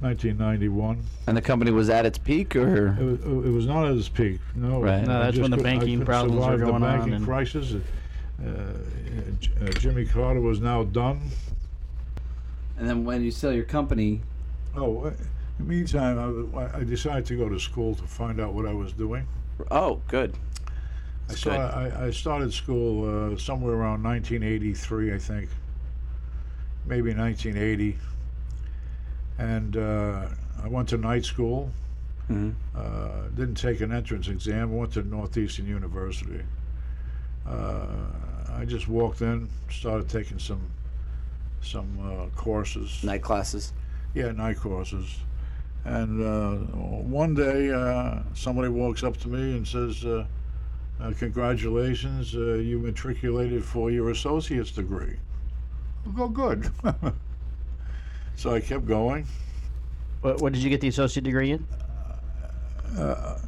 [0.00, 1.02] 1991.
[1.26, 4.08] And the company was at its peak, or It was, it was not at its
[4.08, 4.40] peak.
[4.54, 5.02] No, Right.
[5.06, 7.74] No, that's when the banking problems were survive going the banking and- crisis.
[7.74, 11.20] Uh, uh, Jimmy Carter was now done.
[12.78, 14.20] and then when you sell your company,
[14.76, 15.14] Oh, in
[15.58, 19.26] the meantime, I decided to go to school to find out what I was doing.
[19.70, 20.34] oh, good.
[21.28, 21.50] I, saw.
[21.50, 25.48] I, I started school uh, somewhere around 1983, I think,
[26.86, 27.98] maybe 1980,
[29.38, 30.28] and uh,
[30.62, 31.70] I went to night school.
[32.30, 32.54] Mhm.
[32.74, 34.76] Uh, didn't take an entrance exam.
[34.76, 36.42] Went to Northeastern University.
[37.46, 37.86] Uh,
[38.52, 40.62] I just walked in, started taking some
[41.62, 43.02] some uh, courses.
[43.04, 43.72] Night classes.
[44.14, 45.18] Yeah, night courses.
[45.84, 46.56] And uh,
[47.02, 50.04] one day, uh, somebody walks up to me and says,
[51.00, 55.16] uh, uh, "Congratulations, uh, you matriculated for your associate's degree."
[56.14, 56.70] Go good.
[58.36, 59.26] so I kept going.
[60.20, 61.66] What, what did you get the associate degree in?
[62.96, 63.38] Uh,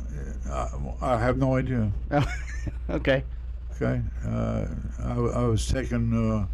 [0.50, 0.68] I,
[1.00, 1.90] I have no idea.
[2.10, 2.24] Oh,
[2.90, 3.24] okay.
[3.76, 4.66] Okay, uh,
[5.04, 6.12] I, I was taking.
[6.12, 6.46] Uh,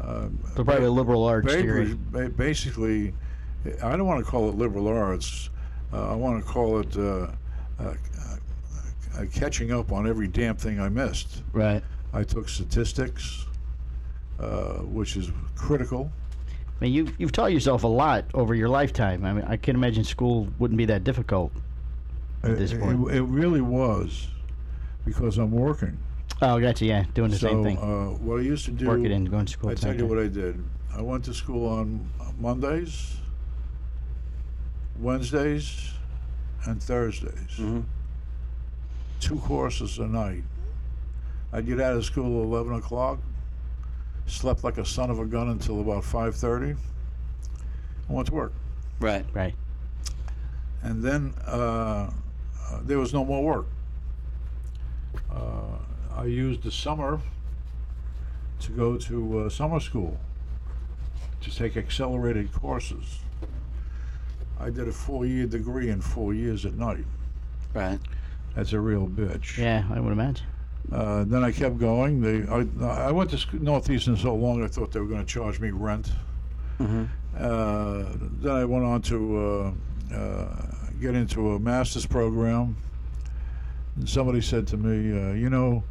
[0.00, 1.94] uh, So probably a liberal arts degree.
[2.28, 3.12] basically,
[3.82, 5.50] I don't want to call it liberal arts.
[5.92, 7.28] Uh, I want to call it uh,
[9.18, 11.42] uh, catching up on every damn thing I missed.
[11.52, 11.82] Right.
[12.12, 13.46] I took statistics,
[14.38, 16.10] uh, which is critical.
[16.80, 19.24] I mean, you you've taught yourself a lot over your lifetime.
[19.24, 21.52] I mean, I can't imagine school wouldn't be that difficult.
[22.44, 23.10] At this it, point.
[23.10, 24.28] it, it really was,
[25.04, 25.98] because I'm working.
[26.40, 26.84] Oh, gotcha.
[26.84, 27.78] Yeah, doing the so same thing.
[27.78, 29.70] Uh, what I used to do, Working and going to school.
[29.70, 30.62] I tell you what I did.
[30.94, 32.08] I went to school on
[32.38, 33.16] Mondays,
[35.00, 35.92] Wednesdays,
[36.64, 37.56] and Thursdays.
[37.58, 37.84] Mhm.
[39.20, 40.44] Two courses a night.
[41.52, 43.18] I'd get out of school at 11 o'clock,
[44.26, 46.78] slept like a son of a gun until about 5.30, and
[48.08, 48.52] went to work.
[49.00, 49.24] Right.
[49.32, 49.54] Right.
[50.82, 52.10] And then uh,
[52.70, 53.66] uh, there was no more work.
[55.30, 55.78] Uh,
[56.14, 57.20] I used the summer
[58.60, 60.18] to go to uh, summer school
[61.40, 63.20] to take accelerated courses.
[64.60, 67.04] I did a four-year degree in four years at night.
[67.74, 68.00] Right.
[68.54, 69.56] That's a real bitch.
[69.56, 70.46] Yeah, I would imagine.
[70.90, 72.20] Uh, then I kept going.
[72.20, 72.66] They, I,
[73.08, 75.70] I went to sc- Northeastern so long I thought they were going to charge me
[75.70, 76.10] rent.
[76.80, 77.04] Mm-hmm.
[77.36, 78.04] Uh,
[78.40, 79.74] then I went on to
[80.12, 80.46] uh, uh,
[81.00, 82.76] get into a master's program.
[83.96, 85.84] And somebody said to me, uh, "You know,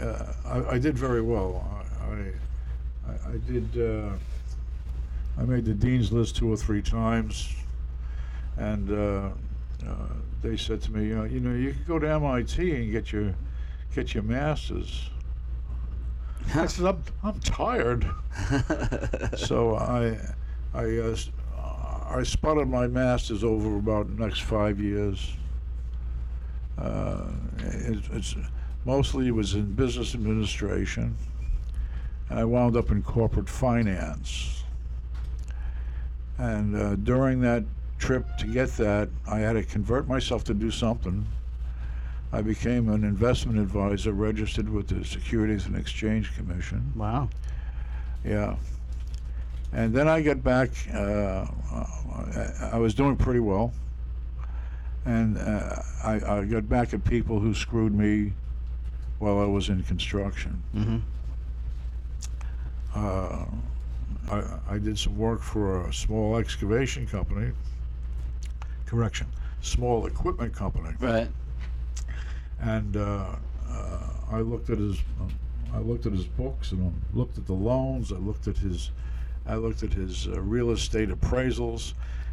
[0.00, 1.64] uh, I, I did very well.
[2.00, 3.78] I, I, I- I did.
[3.78, 4.10] Uh,
[5.38, 7.54] I made the dean's list two or three times,
[8.56, 8.90] and
[9.86, 9.94] uh,
[10.42, 13.34] they said to me, uh, you know, you could go to MIT and get your
[13.94, 15.10] get your master's."
[16.54, 18.06] I said, "I'm, I'm tired."
[19.36, 20.18] so I,
[20.74, 21.16] I, uh,
[22.08, 25.34] I spotted my masters over about the next five years.
[26.78, 27.26] Uh,
[27.58, 28.34] it, it's
[28.84, 31.16] mostly it was in business administration.
[32.30, 34.62] I wound up in corporate finance.
[36.36, 37.64] And uh, during that
[37.98, 41.26] trip to get that, I had to convert myself to do something.
[42.32, 46.92] I became an investment advisor registered with the Securities and Exchange Commission.
[46.94, 47.28] Wow.
[48.24, 48.56] Yeah.
[49.72, 50.70] And then I got back.
[50.92, 53.72] Uh, I, I was doing pretty well.
[55.04, 58.32] And uh, I, I got back at people who screwed me
[59.18, 60.62] while I was in construction.
[60.72, 60.98] hmm
[62.94, 63.44] Uh,
[64.30, 67.52] I, I did some work for a small excavation company.
[68.88, 69.26] Correction,
[69.60, 70.94] small equipment company.
[70.98, 71.28] Right.
[72.60, 73.36] and uh,
[73.68, 73.98] uh,
[74.30, 74.98] I looked at his
[75.74, 78.12] I looked at his books and I looked at the loans.
[78.12, 78.90] I looked at his
[79.46, 81.92] I looked at his uh, real estate appraisals.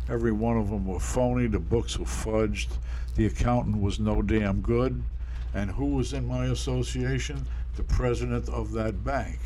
[0.09, 1.47] Every one of them were phony.
[1.47, 2.67] The books were fudged.
[3.15, 5.03] The accountant was no damn good.
[5.53, 7.45] And who was in my association?
[7.75, 9.39] The president of that bank.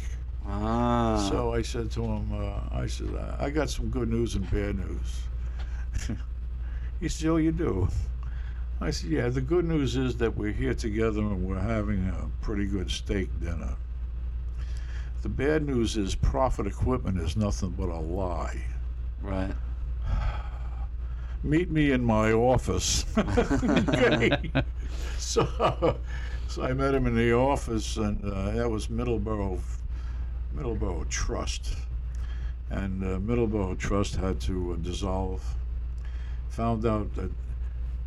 [0.47, 1.27] Ah.
[1.31, 4.49] So I said to him, uh, I said, "I- I got some good news and
[4.51, 6.17] bad news.
[6.99, 7.89] he said, Oh, you do?
[8.81, 12.29] I said, Yeah, the good news is that we're here together and we're having a
[12.43, 13.75] pretty good steak dinner.
[15.21, 18.63] The bad news is profit equipment is nothing but a lie.
[19.21, 19.53] right.
[21.43, 23.05] Meet me in my office.
[23.17, 24.51] okay.
[25.17, 25.97] So,
[26.47, 29.59] so I met him in the office, and uh, that was Middleborough,
[30.55, 31.75] Middleborough Trust,
[32.69, 35.43] and uh, Middleborough Trust had to uh, dissolve.
[36.49, 37.31] Found out that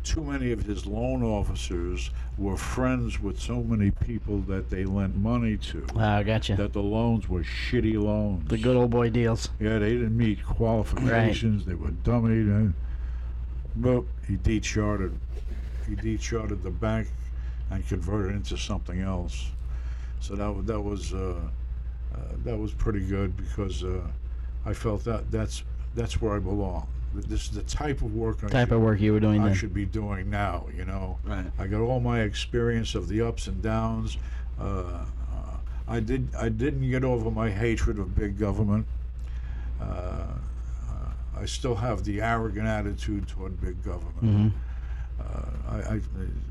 [0.03, 5.15] too many of his loan officers were friends with so many people that they lent
[5.15, 5.85] money to.
[5.95, 6.55] Ah, gotcha.
[6.55, 8.47] That the loans were shitty loans.
[8.49, 9.49] the good old boy deals.
[9.59, 11.65] Yeah, they didn't meet qualifications.
[11.65, 12.33] They were dummy.
[12.33, 12.73] And,
[13.77, 15.17] but he decharted.
[15.87, 17.07] He decharted the bank
[17.71, 19.49] and converted it into something else.
[20.19, 21.35] So that that was uh,
[22.13, 24.01] uh, that was pretty good because uh,
[24.65, 25.63] I felt that that's
[25.95, 26.87] that's where I belong.
[27.13, 29.41] Th- This is the type of work I Type should, of work you were doing
[29.41, 29.55] I then.
[29.55, 30.65] should be doing now.
[30.75, 31.17] You know.
[31.23, 31.45] Right.
[31.59, 34.17] I got all my experience of the ups and downs.
[34.59, 35.05] Uh, uh,
[35.87, 36.27] I did.
[36.35, 38.85] I didn't get over my hatred of big government.
[39.81, 40.29] Uh, uh,
[41.41, 44.21] I still have the arrogant attitude toward big government.
[44.23, 44.47] mm-hmm.
[45.19, 46.01] Uh, I, I,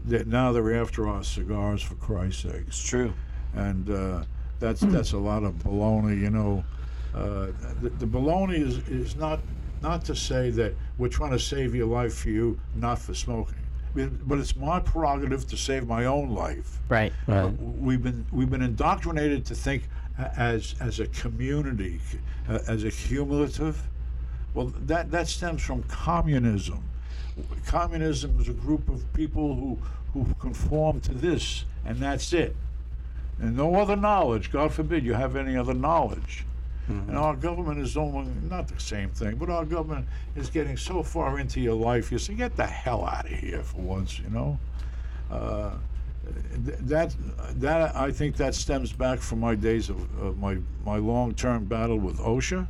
[0.07, 3.13] they, now they're after our cigars, for Christ's sake It's true.
[3.55, 4.23] and uh,
[4.61, 6.21] that's that's a lot of baloney.
[6.21, 6.65] You know,
[7.15, 7.49] uh,
[7.81, 9.41] the, the baloney is is not
[9.83, 13.57] not to say that we're trying to save your life for you, not for smoking.
[13.95, 16.79] But but it's my prerogative to save my own life.
[16.89, 17.13] Right.
[17.27, 17.51] Right.
[17.61, 19.89] We've been we've been indoctrinated to think
[20.37, 22.01] as as a community,
[22.49, 23.83] uh, as a cumulative.
[24.55, 26.83] Well, that that stems from communism.
[27.67, 29.79] Communism is a group of people who
[30.13, 32.55] who conform to this, and that's it.
[33.39, 34.53] and no other knowledge.
[34.53, 36.45] God forbid you have any other knowledge.
[36.89, 40.07] And our government is only not the same thing, but our government
[40.37, 42.11] is getting so far into your life.
[42.13, 44.59] You say, get the hell out of here for once, you know.
[45.31, 45.71] Uh,
[46.67, 47.15] th- that
[47.61, 52.19] that I think that stems back from my days of, my my long-term battle with
[52.19, 52.67] OSHA.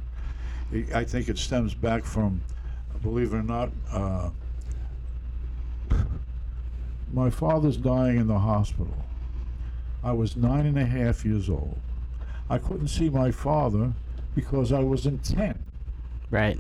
[0.73, 2.43] I- I think it stems back from,
[3.03, 4.31] believe it or not, uh,
[7.13, 9.05] my father's dying in the hospital.
[10.05, 11.79] I was nine and a half years old.
[12.49, 13.93] I couldn't see my father
[14.35, 15.59] because I was in 10.
[16.31, 16.59] Right.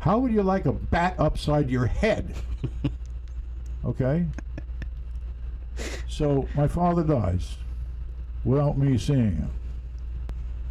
[0.00, 2.34] How would you like a bat upside your head?
[3.84, 4.26] okay?
[6.08, 7.56] So my father dies
[8.44, 9.50] without me seeing him.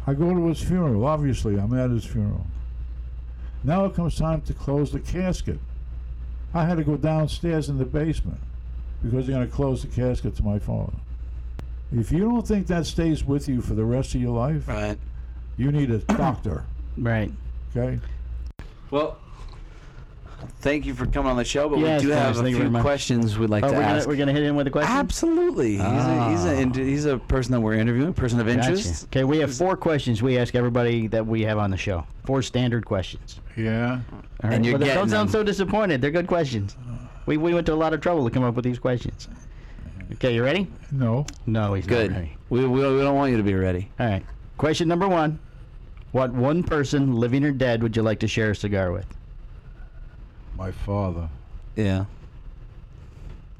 [0.06, 1.06] I go to his funeral.
[1.06, 2.46] Obviously, I'm at his funeral.
[3.62, 5.58] Now it comes time to close the casket.
[6.54, 8.40] I had to go downstairs in the basement
[9.02, 10.94] because they're going to close the casket to my father.
[11.92, 14.98] If you don't think that stays with you for the rest of your life, Right.
[15.58, 16.64] You need a doctor.
[16.96, 17.30] Right.
[17.76, 17.98] Okay?
[18.90, 19.18] Well,
[20.60, 22.50] thank you for coming on the show, but Yes, we do Thomas, have a thank
[22.50, 22.82] you very few much.
[22.82, 24.08] questions we'd like Oh, to we're gonna, ask.
[24.08, 24.90] we're gonna hit him with a question.
[24.96, 25.72] Absolutely.
[25.72, 26.72] He's, a, he's, a, Ah.
[26.74, 28.58] he's a person that we're interviewing, person of Gotcha.
[28.60, 29.04] interest.
[29.06, 32.04] Okay, we have four questions we ask everybody that we have on the show.
[32.24, 33.40] Four standard questions.
[33.56, 34.00] Yeah.
[34.42, 35.32] All And you're Well, don't sound them.
[35.32, 36.00] so disappointed.
[36.00, 36.76] They're good questions.
[37.26, 39.28] We, we went to a lot of trouble to come up with these questions.
[40.12, 40.66] Okay, you ready?
[40.90, 41.26] No.
[41.46, 42.10] No, he's Good.
[42.10, 42.36] not ready.
[42.48, 43.90] We, we, we don't want you to be ready.
[44.00, 44.24] All right.
[44.56, 45.38] Question number one:
[46.12, 49.06] What one person, living or dead, would you like to share a cigar with?
[50.56, 51.28] My father.
[51.76, 52.06] Yeah.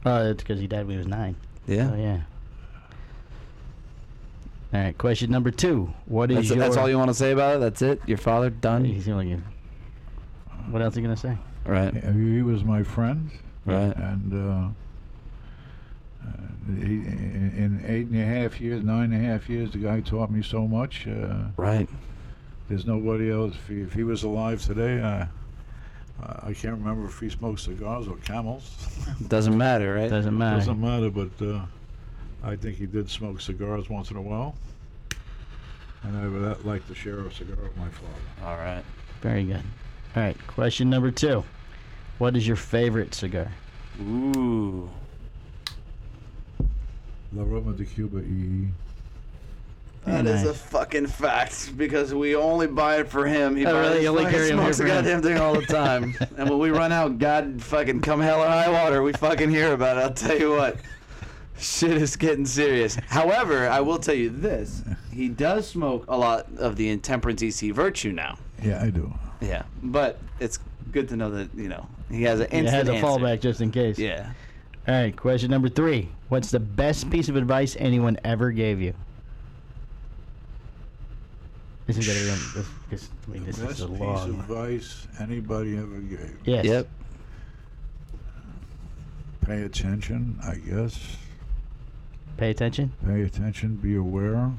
[0.05, 1.37] Uh, it's because he died when he was nine.
[1.67, 1.91] Yeah.
[1.93, 2.21] Oh yeah.
[4.73, 4.97] All right.
[4.97, 6.59] Question number two: What is That's, your?
[6.59, 7.61] that's all you want to say about it?
[7.61, 8.01] That's it?
[8.07, 8.51] Your father?
[8.51, 8.85] Done?
[8.85, 9.41] He's gonna.
[10.71, 11.37] What else are you gonna say?
[11.67, 11.93] Right.
[11.95, 13.31] He he was my friend.
[13.67, 13.95] Right.
[13.97, 14.69] And uh,
[16.27, 16.31] uh,
[16.81, 20.01] he, in in eight and a half years, nine and a half years, the guy
[20.01, 21.07] taught me so much.
[21.07, 21.89] Uh, Right.
[22.69, 23.55] There's nobody else.
[23.55, 25.27] If he, if he was alive today, uh,
[26.43, 28.77] I can't remember if he smoked cigars or camels.
[29.29, 30.11] Doesn't matter, right?
[30.11, 30.59] Doesn't matter.
[30.59, 31.65] Doesn't matter, but uh,
[32.43, 34.55] I think he did smoke cigars once in a while.
[36.03, 38.45] And I would uh, like to share a cigar with my father.
[38.45, 38.85] All right.
[39.21, 39.63] Very good.
[40.15, 40.37] All right.
[40.47, 41.43] Question number two:
[42.19, 43.51] What is your favorite cigar?
[44.01, 44.89] Ooh.
[47.33, 48.69] La Aroma de Cuba E.
[50.09, 53.57] That is a fucking fact because we only buy it for him.
[53.57, 54.03] He Oh, buys, really?
[54.03, 54.89] You only carry here smokes the him?
[54.89, 56.15] goddamn thing all the time.
[56.37, 59.73] and when we run out, God fucking come hell or high water, we fucking hear
[59.73, 60.01] about it.
[60.01, 60.77] I'll tell you what.
[61.59, 62.95] Shit is getting serious.
[63.09, 64.83] However, I will tell you this:
[65.13, 68.39] he does smoke a lot of the Intemperance EC Virtue now.
[68.63, 69.13] Yeah, I do.
[69.41, 70.61] Yeah, but it's
[70.93, 73.05] good to know that you know he has an It instant has a answer.
[73.07, 73.99] fallback just in case.
[73.99, 74.31] Yeah.
[74.87, 75.17] All right.
[75.17, 78.95] Question number three: What's the best piece of advice anyone ever gave you?
[81.89, 82.31] This is gonna be.
[82.31, 84.29] on- This, this, I mean, this Best is a piece long.
[84.29, 86.37] of advice anybody ever gave.
[86.45, 86.65] Yes.
[86.67, 86.89] Yep.
[89.41, 91.17] Pay attention, I guess.
[92.37, 92.93] Pay attention.
[93.07, 94.53] Pay attention, be aware,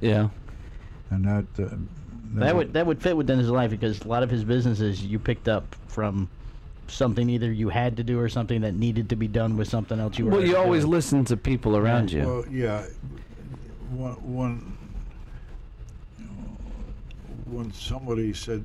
[0.00, 0.28] Yeah.
[1.10, 1.44] and that.
[1.58, 1.74] Uh,
[2.34, 5.18] That would that would fit within his life because a lot of his businesses you
[5.18, 6.28] picked up from
[6.86, 9.98] something either you had to do or something that needed to be done with something
[9.98, 10.30] else you were.
[10.32, 10.92] Well, you always doing.
[10.92, 12.22] listen to people around you.
[12.24, 12.84] Well, yeah.
[13.90, 14.76] One, when
[17.50, 18.64] when somebody said,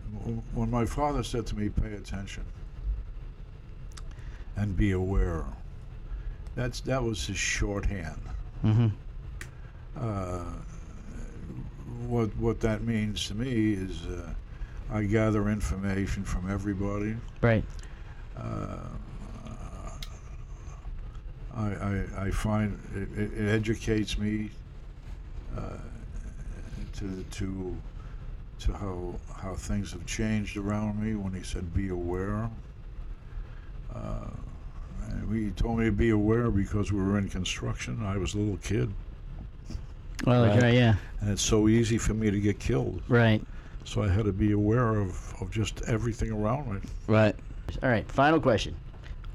[0.54, 2.44] when my father said to me, "Pay attention
[4.56, 5.44] and be aware,"
[6.56, 8.20] that's that was his shorthand.
[8.64, 8.92] Mhm.
[9.98, 10.44] Uh,
[12.08, 14.30] what what that means to me is, uh,
[14.92, 17.16] I gather information from everybody.
[17.42, 17.64] Right.
[18.38, 18.78] Uh,
[21.56, 24.52] I, I, I find it, it, it educates me
[25.58, 25.62] uh,
[26.98, 27.78] to to
[28.60, 31.16] to how how things have changed around me.
[31.16, 32.50] When he said, "Be aware,"
[33.94, 34.28] uh,
[35.10, 38.04] and he told me to be aware because we were in construction.
[38.06, 38.92] I was a little kid,
[40.26, 40.62] Well, Right.
[40.62, 40.74] right.
[40.74, 40.96] yeah.
[41.22, 43.02] and it's so easy for me to get killed.
[43.08, 43.42] Right.
[43.84, 46.80] So I had to be aware of, of just everything around me.
[47.08, 47.36] Right.
[47.84, 48.10] All right.
[48.12, 48.76] Final question: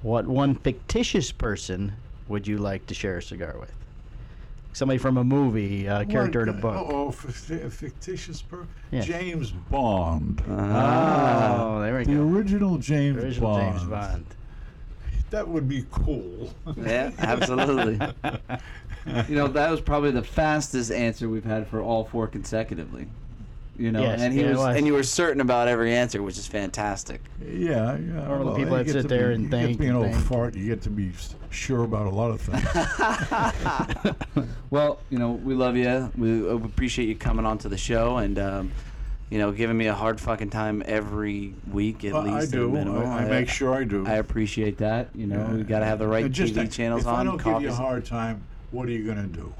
[0.02, 1.92] What one fictitious person
[2.28, 3.72] would you like to share a cigar with?
[4.72, 6.86] Somebody from a movie, a character in a uh, book.
[6.90, 8.68] Oh, fictitious person.
[8.92, 9.04] Yes.
[9.04, 10.42] James Bond.
[10.48, 11.80] Oh, ah.
[11.80, 12.22] there we The go.
[12.22, 13.78] original James Original Bond.
[13.78, 14.26] James Bond.
[15.30, 16.52] That would be cool.
[16.76, 18.00] Yeah, absolutely.
[19.28, 23.08] you know, that was probably the fastest answer we've had for all four consecutively.
[23.80, 24.76] You know, Yes, and he yeah, was, was.
[24.76, 27.22] and you were certain about every answer, which is fantastic.
[27.42, 28.28] Yeah, yeah.
[28.30, 29.96] Or the well, people that sit there be- and you think get to be an
[29.96, 30.24] old think.
[30.26, 30.54] fart.
[30.54, 31.12] You get to be
[31.48, 34.46] sure about a lot of things.
[34.70, 36.12] well, You know, we love you.
[36.16, 38.70] We uh, appreciate you coming onto the show and, um,
[39.30, 42.52] you know, giving me a hard fucking time every week at Well, I least.
[42.52, 42.76] at a do.
[42.76, 44.06] I, I make sure I do.
[44.06, 45.08] I appreciate that.
[45.14, 47.20] You know, we got to have the right just TV think, channels if on.
[47.20, 49.54] I don't give you a hard time, what are you going to do?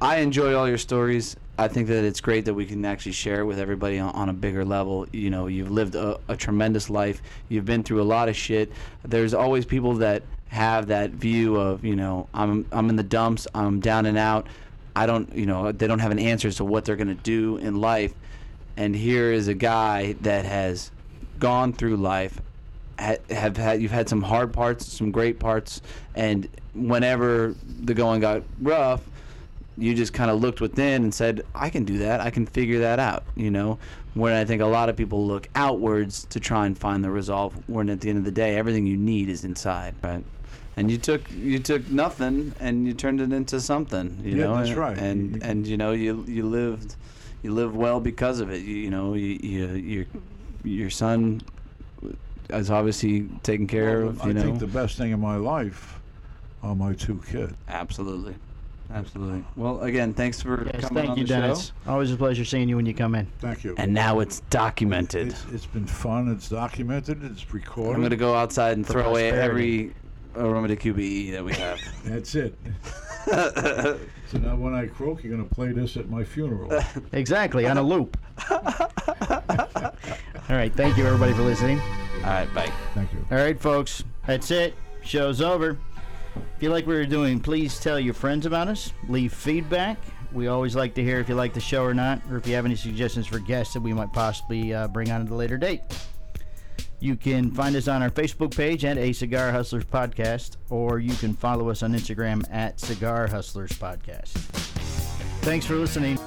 [0.00, 1.36] I enjoy all your stories.
[1.56, 4.28] I think that it's great that we can actually share it with everybody on, on
[4.28, 5.06] a bigger level.
[5.12, 7.22] You know, you've lived a, a tremendous life.
[7.48, 8.72] You've been through a lot of shit.
[9.04, 13.46] There's always people that have that view of, you know, I'm I'm in the dumps.
[13.54, 14.46] I'm down and out.
[14.96, 17.80] I don't, you know, they don't have an answer to what they're to do in
[17.80, 18.14] life.
[18.76, 20.90] And here is a guy that has
[21.38, 22.40] gone through life,
[22.98, 25.82] ha- have had you've had some hard parts, some great parts,
[26.14, 29.02] and whenever the going got rough,
[29.76, 32.20] you just kind of looked within and said, I can do that.
[32.20, 33.78] I can figure that out, you know?
[34.14, 37.54] When I think a lot of people look outwards to try and find the resolve,
[37.68, 40.22] when at the end of the day, everything you need is inside, right?
[40.76, 44.56] And you took you took nothing and you turned it into something, you Yeah, know.
[44.56, 44.98] that's and, right.
[44.98, 46.96] And You- and you know you you lived
[47.42, 48.62] you lived well because of it.
[48.62, 50.04] You, you know you, you your
[50.64, 51.42] your son
[52.50, 54.22] is obviously taken care Well, of.
[54.22, 56.00] I know, think the best thing in my life
[56.62, 57.52] are my two kids.
[57.68, 58.34] absolutely,
[58.92, 59.44] absolutely.
[59.56, 61.40] Well, again, thanks for Yes, coming thank on you, the show.
[61.40, 61.72] Dennis.
[61.86, 63.26] Always a pleasure seeing you when you come in.
[63.38, 63.74] Thank you.
[63.78, 65.28] And now it's documented.
[65.28, 66.30] It's, it's been fun.
[66.30, 67.22] It's documented.
[67.24, 67.96] It's recorded.
[67.96, 69.94] I'm gonna go outside and throw away every
[70.36, 71.80] aroma de Cuba that we have.
[72.04, 72.56] That's it.
[73.26, 76.70] so now when I croak, you're going to play this at my funeral.
[77.12, 78.18] Exactly, on a loop.
[78.50, 78.60] All
[80.50, 81.80] right, thank you everybody for listening.
[82.18, 82.70] All right, bye.
[82.94, 83.24] Thank you.
[83.30, 84.74] All right, folks, that's it.
[85.02, 85.78] Show's over.
[86.36, 88.92] If you like what we're doing, please tell your friends about us.
[89.08, 89.98] Leave feedback.
[90.32, 92.54] We always like to hear if you like the show or not, or if you
[92.54, 95.56] have any suggestions for guests that we might possibly uh, bring on at a later
[95.56, 95.80] date.
[96.98, 101.14] You can find us on our Facebook page at A Cigar Hustlers Podcast, or you
[101.14, 104.32] can follow us on Instagram at Cigar Hustlers Podcast.
[105.42, 106.18] Thanks for listening.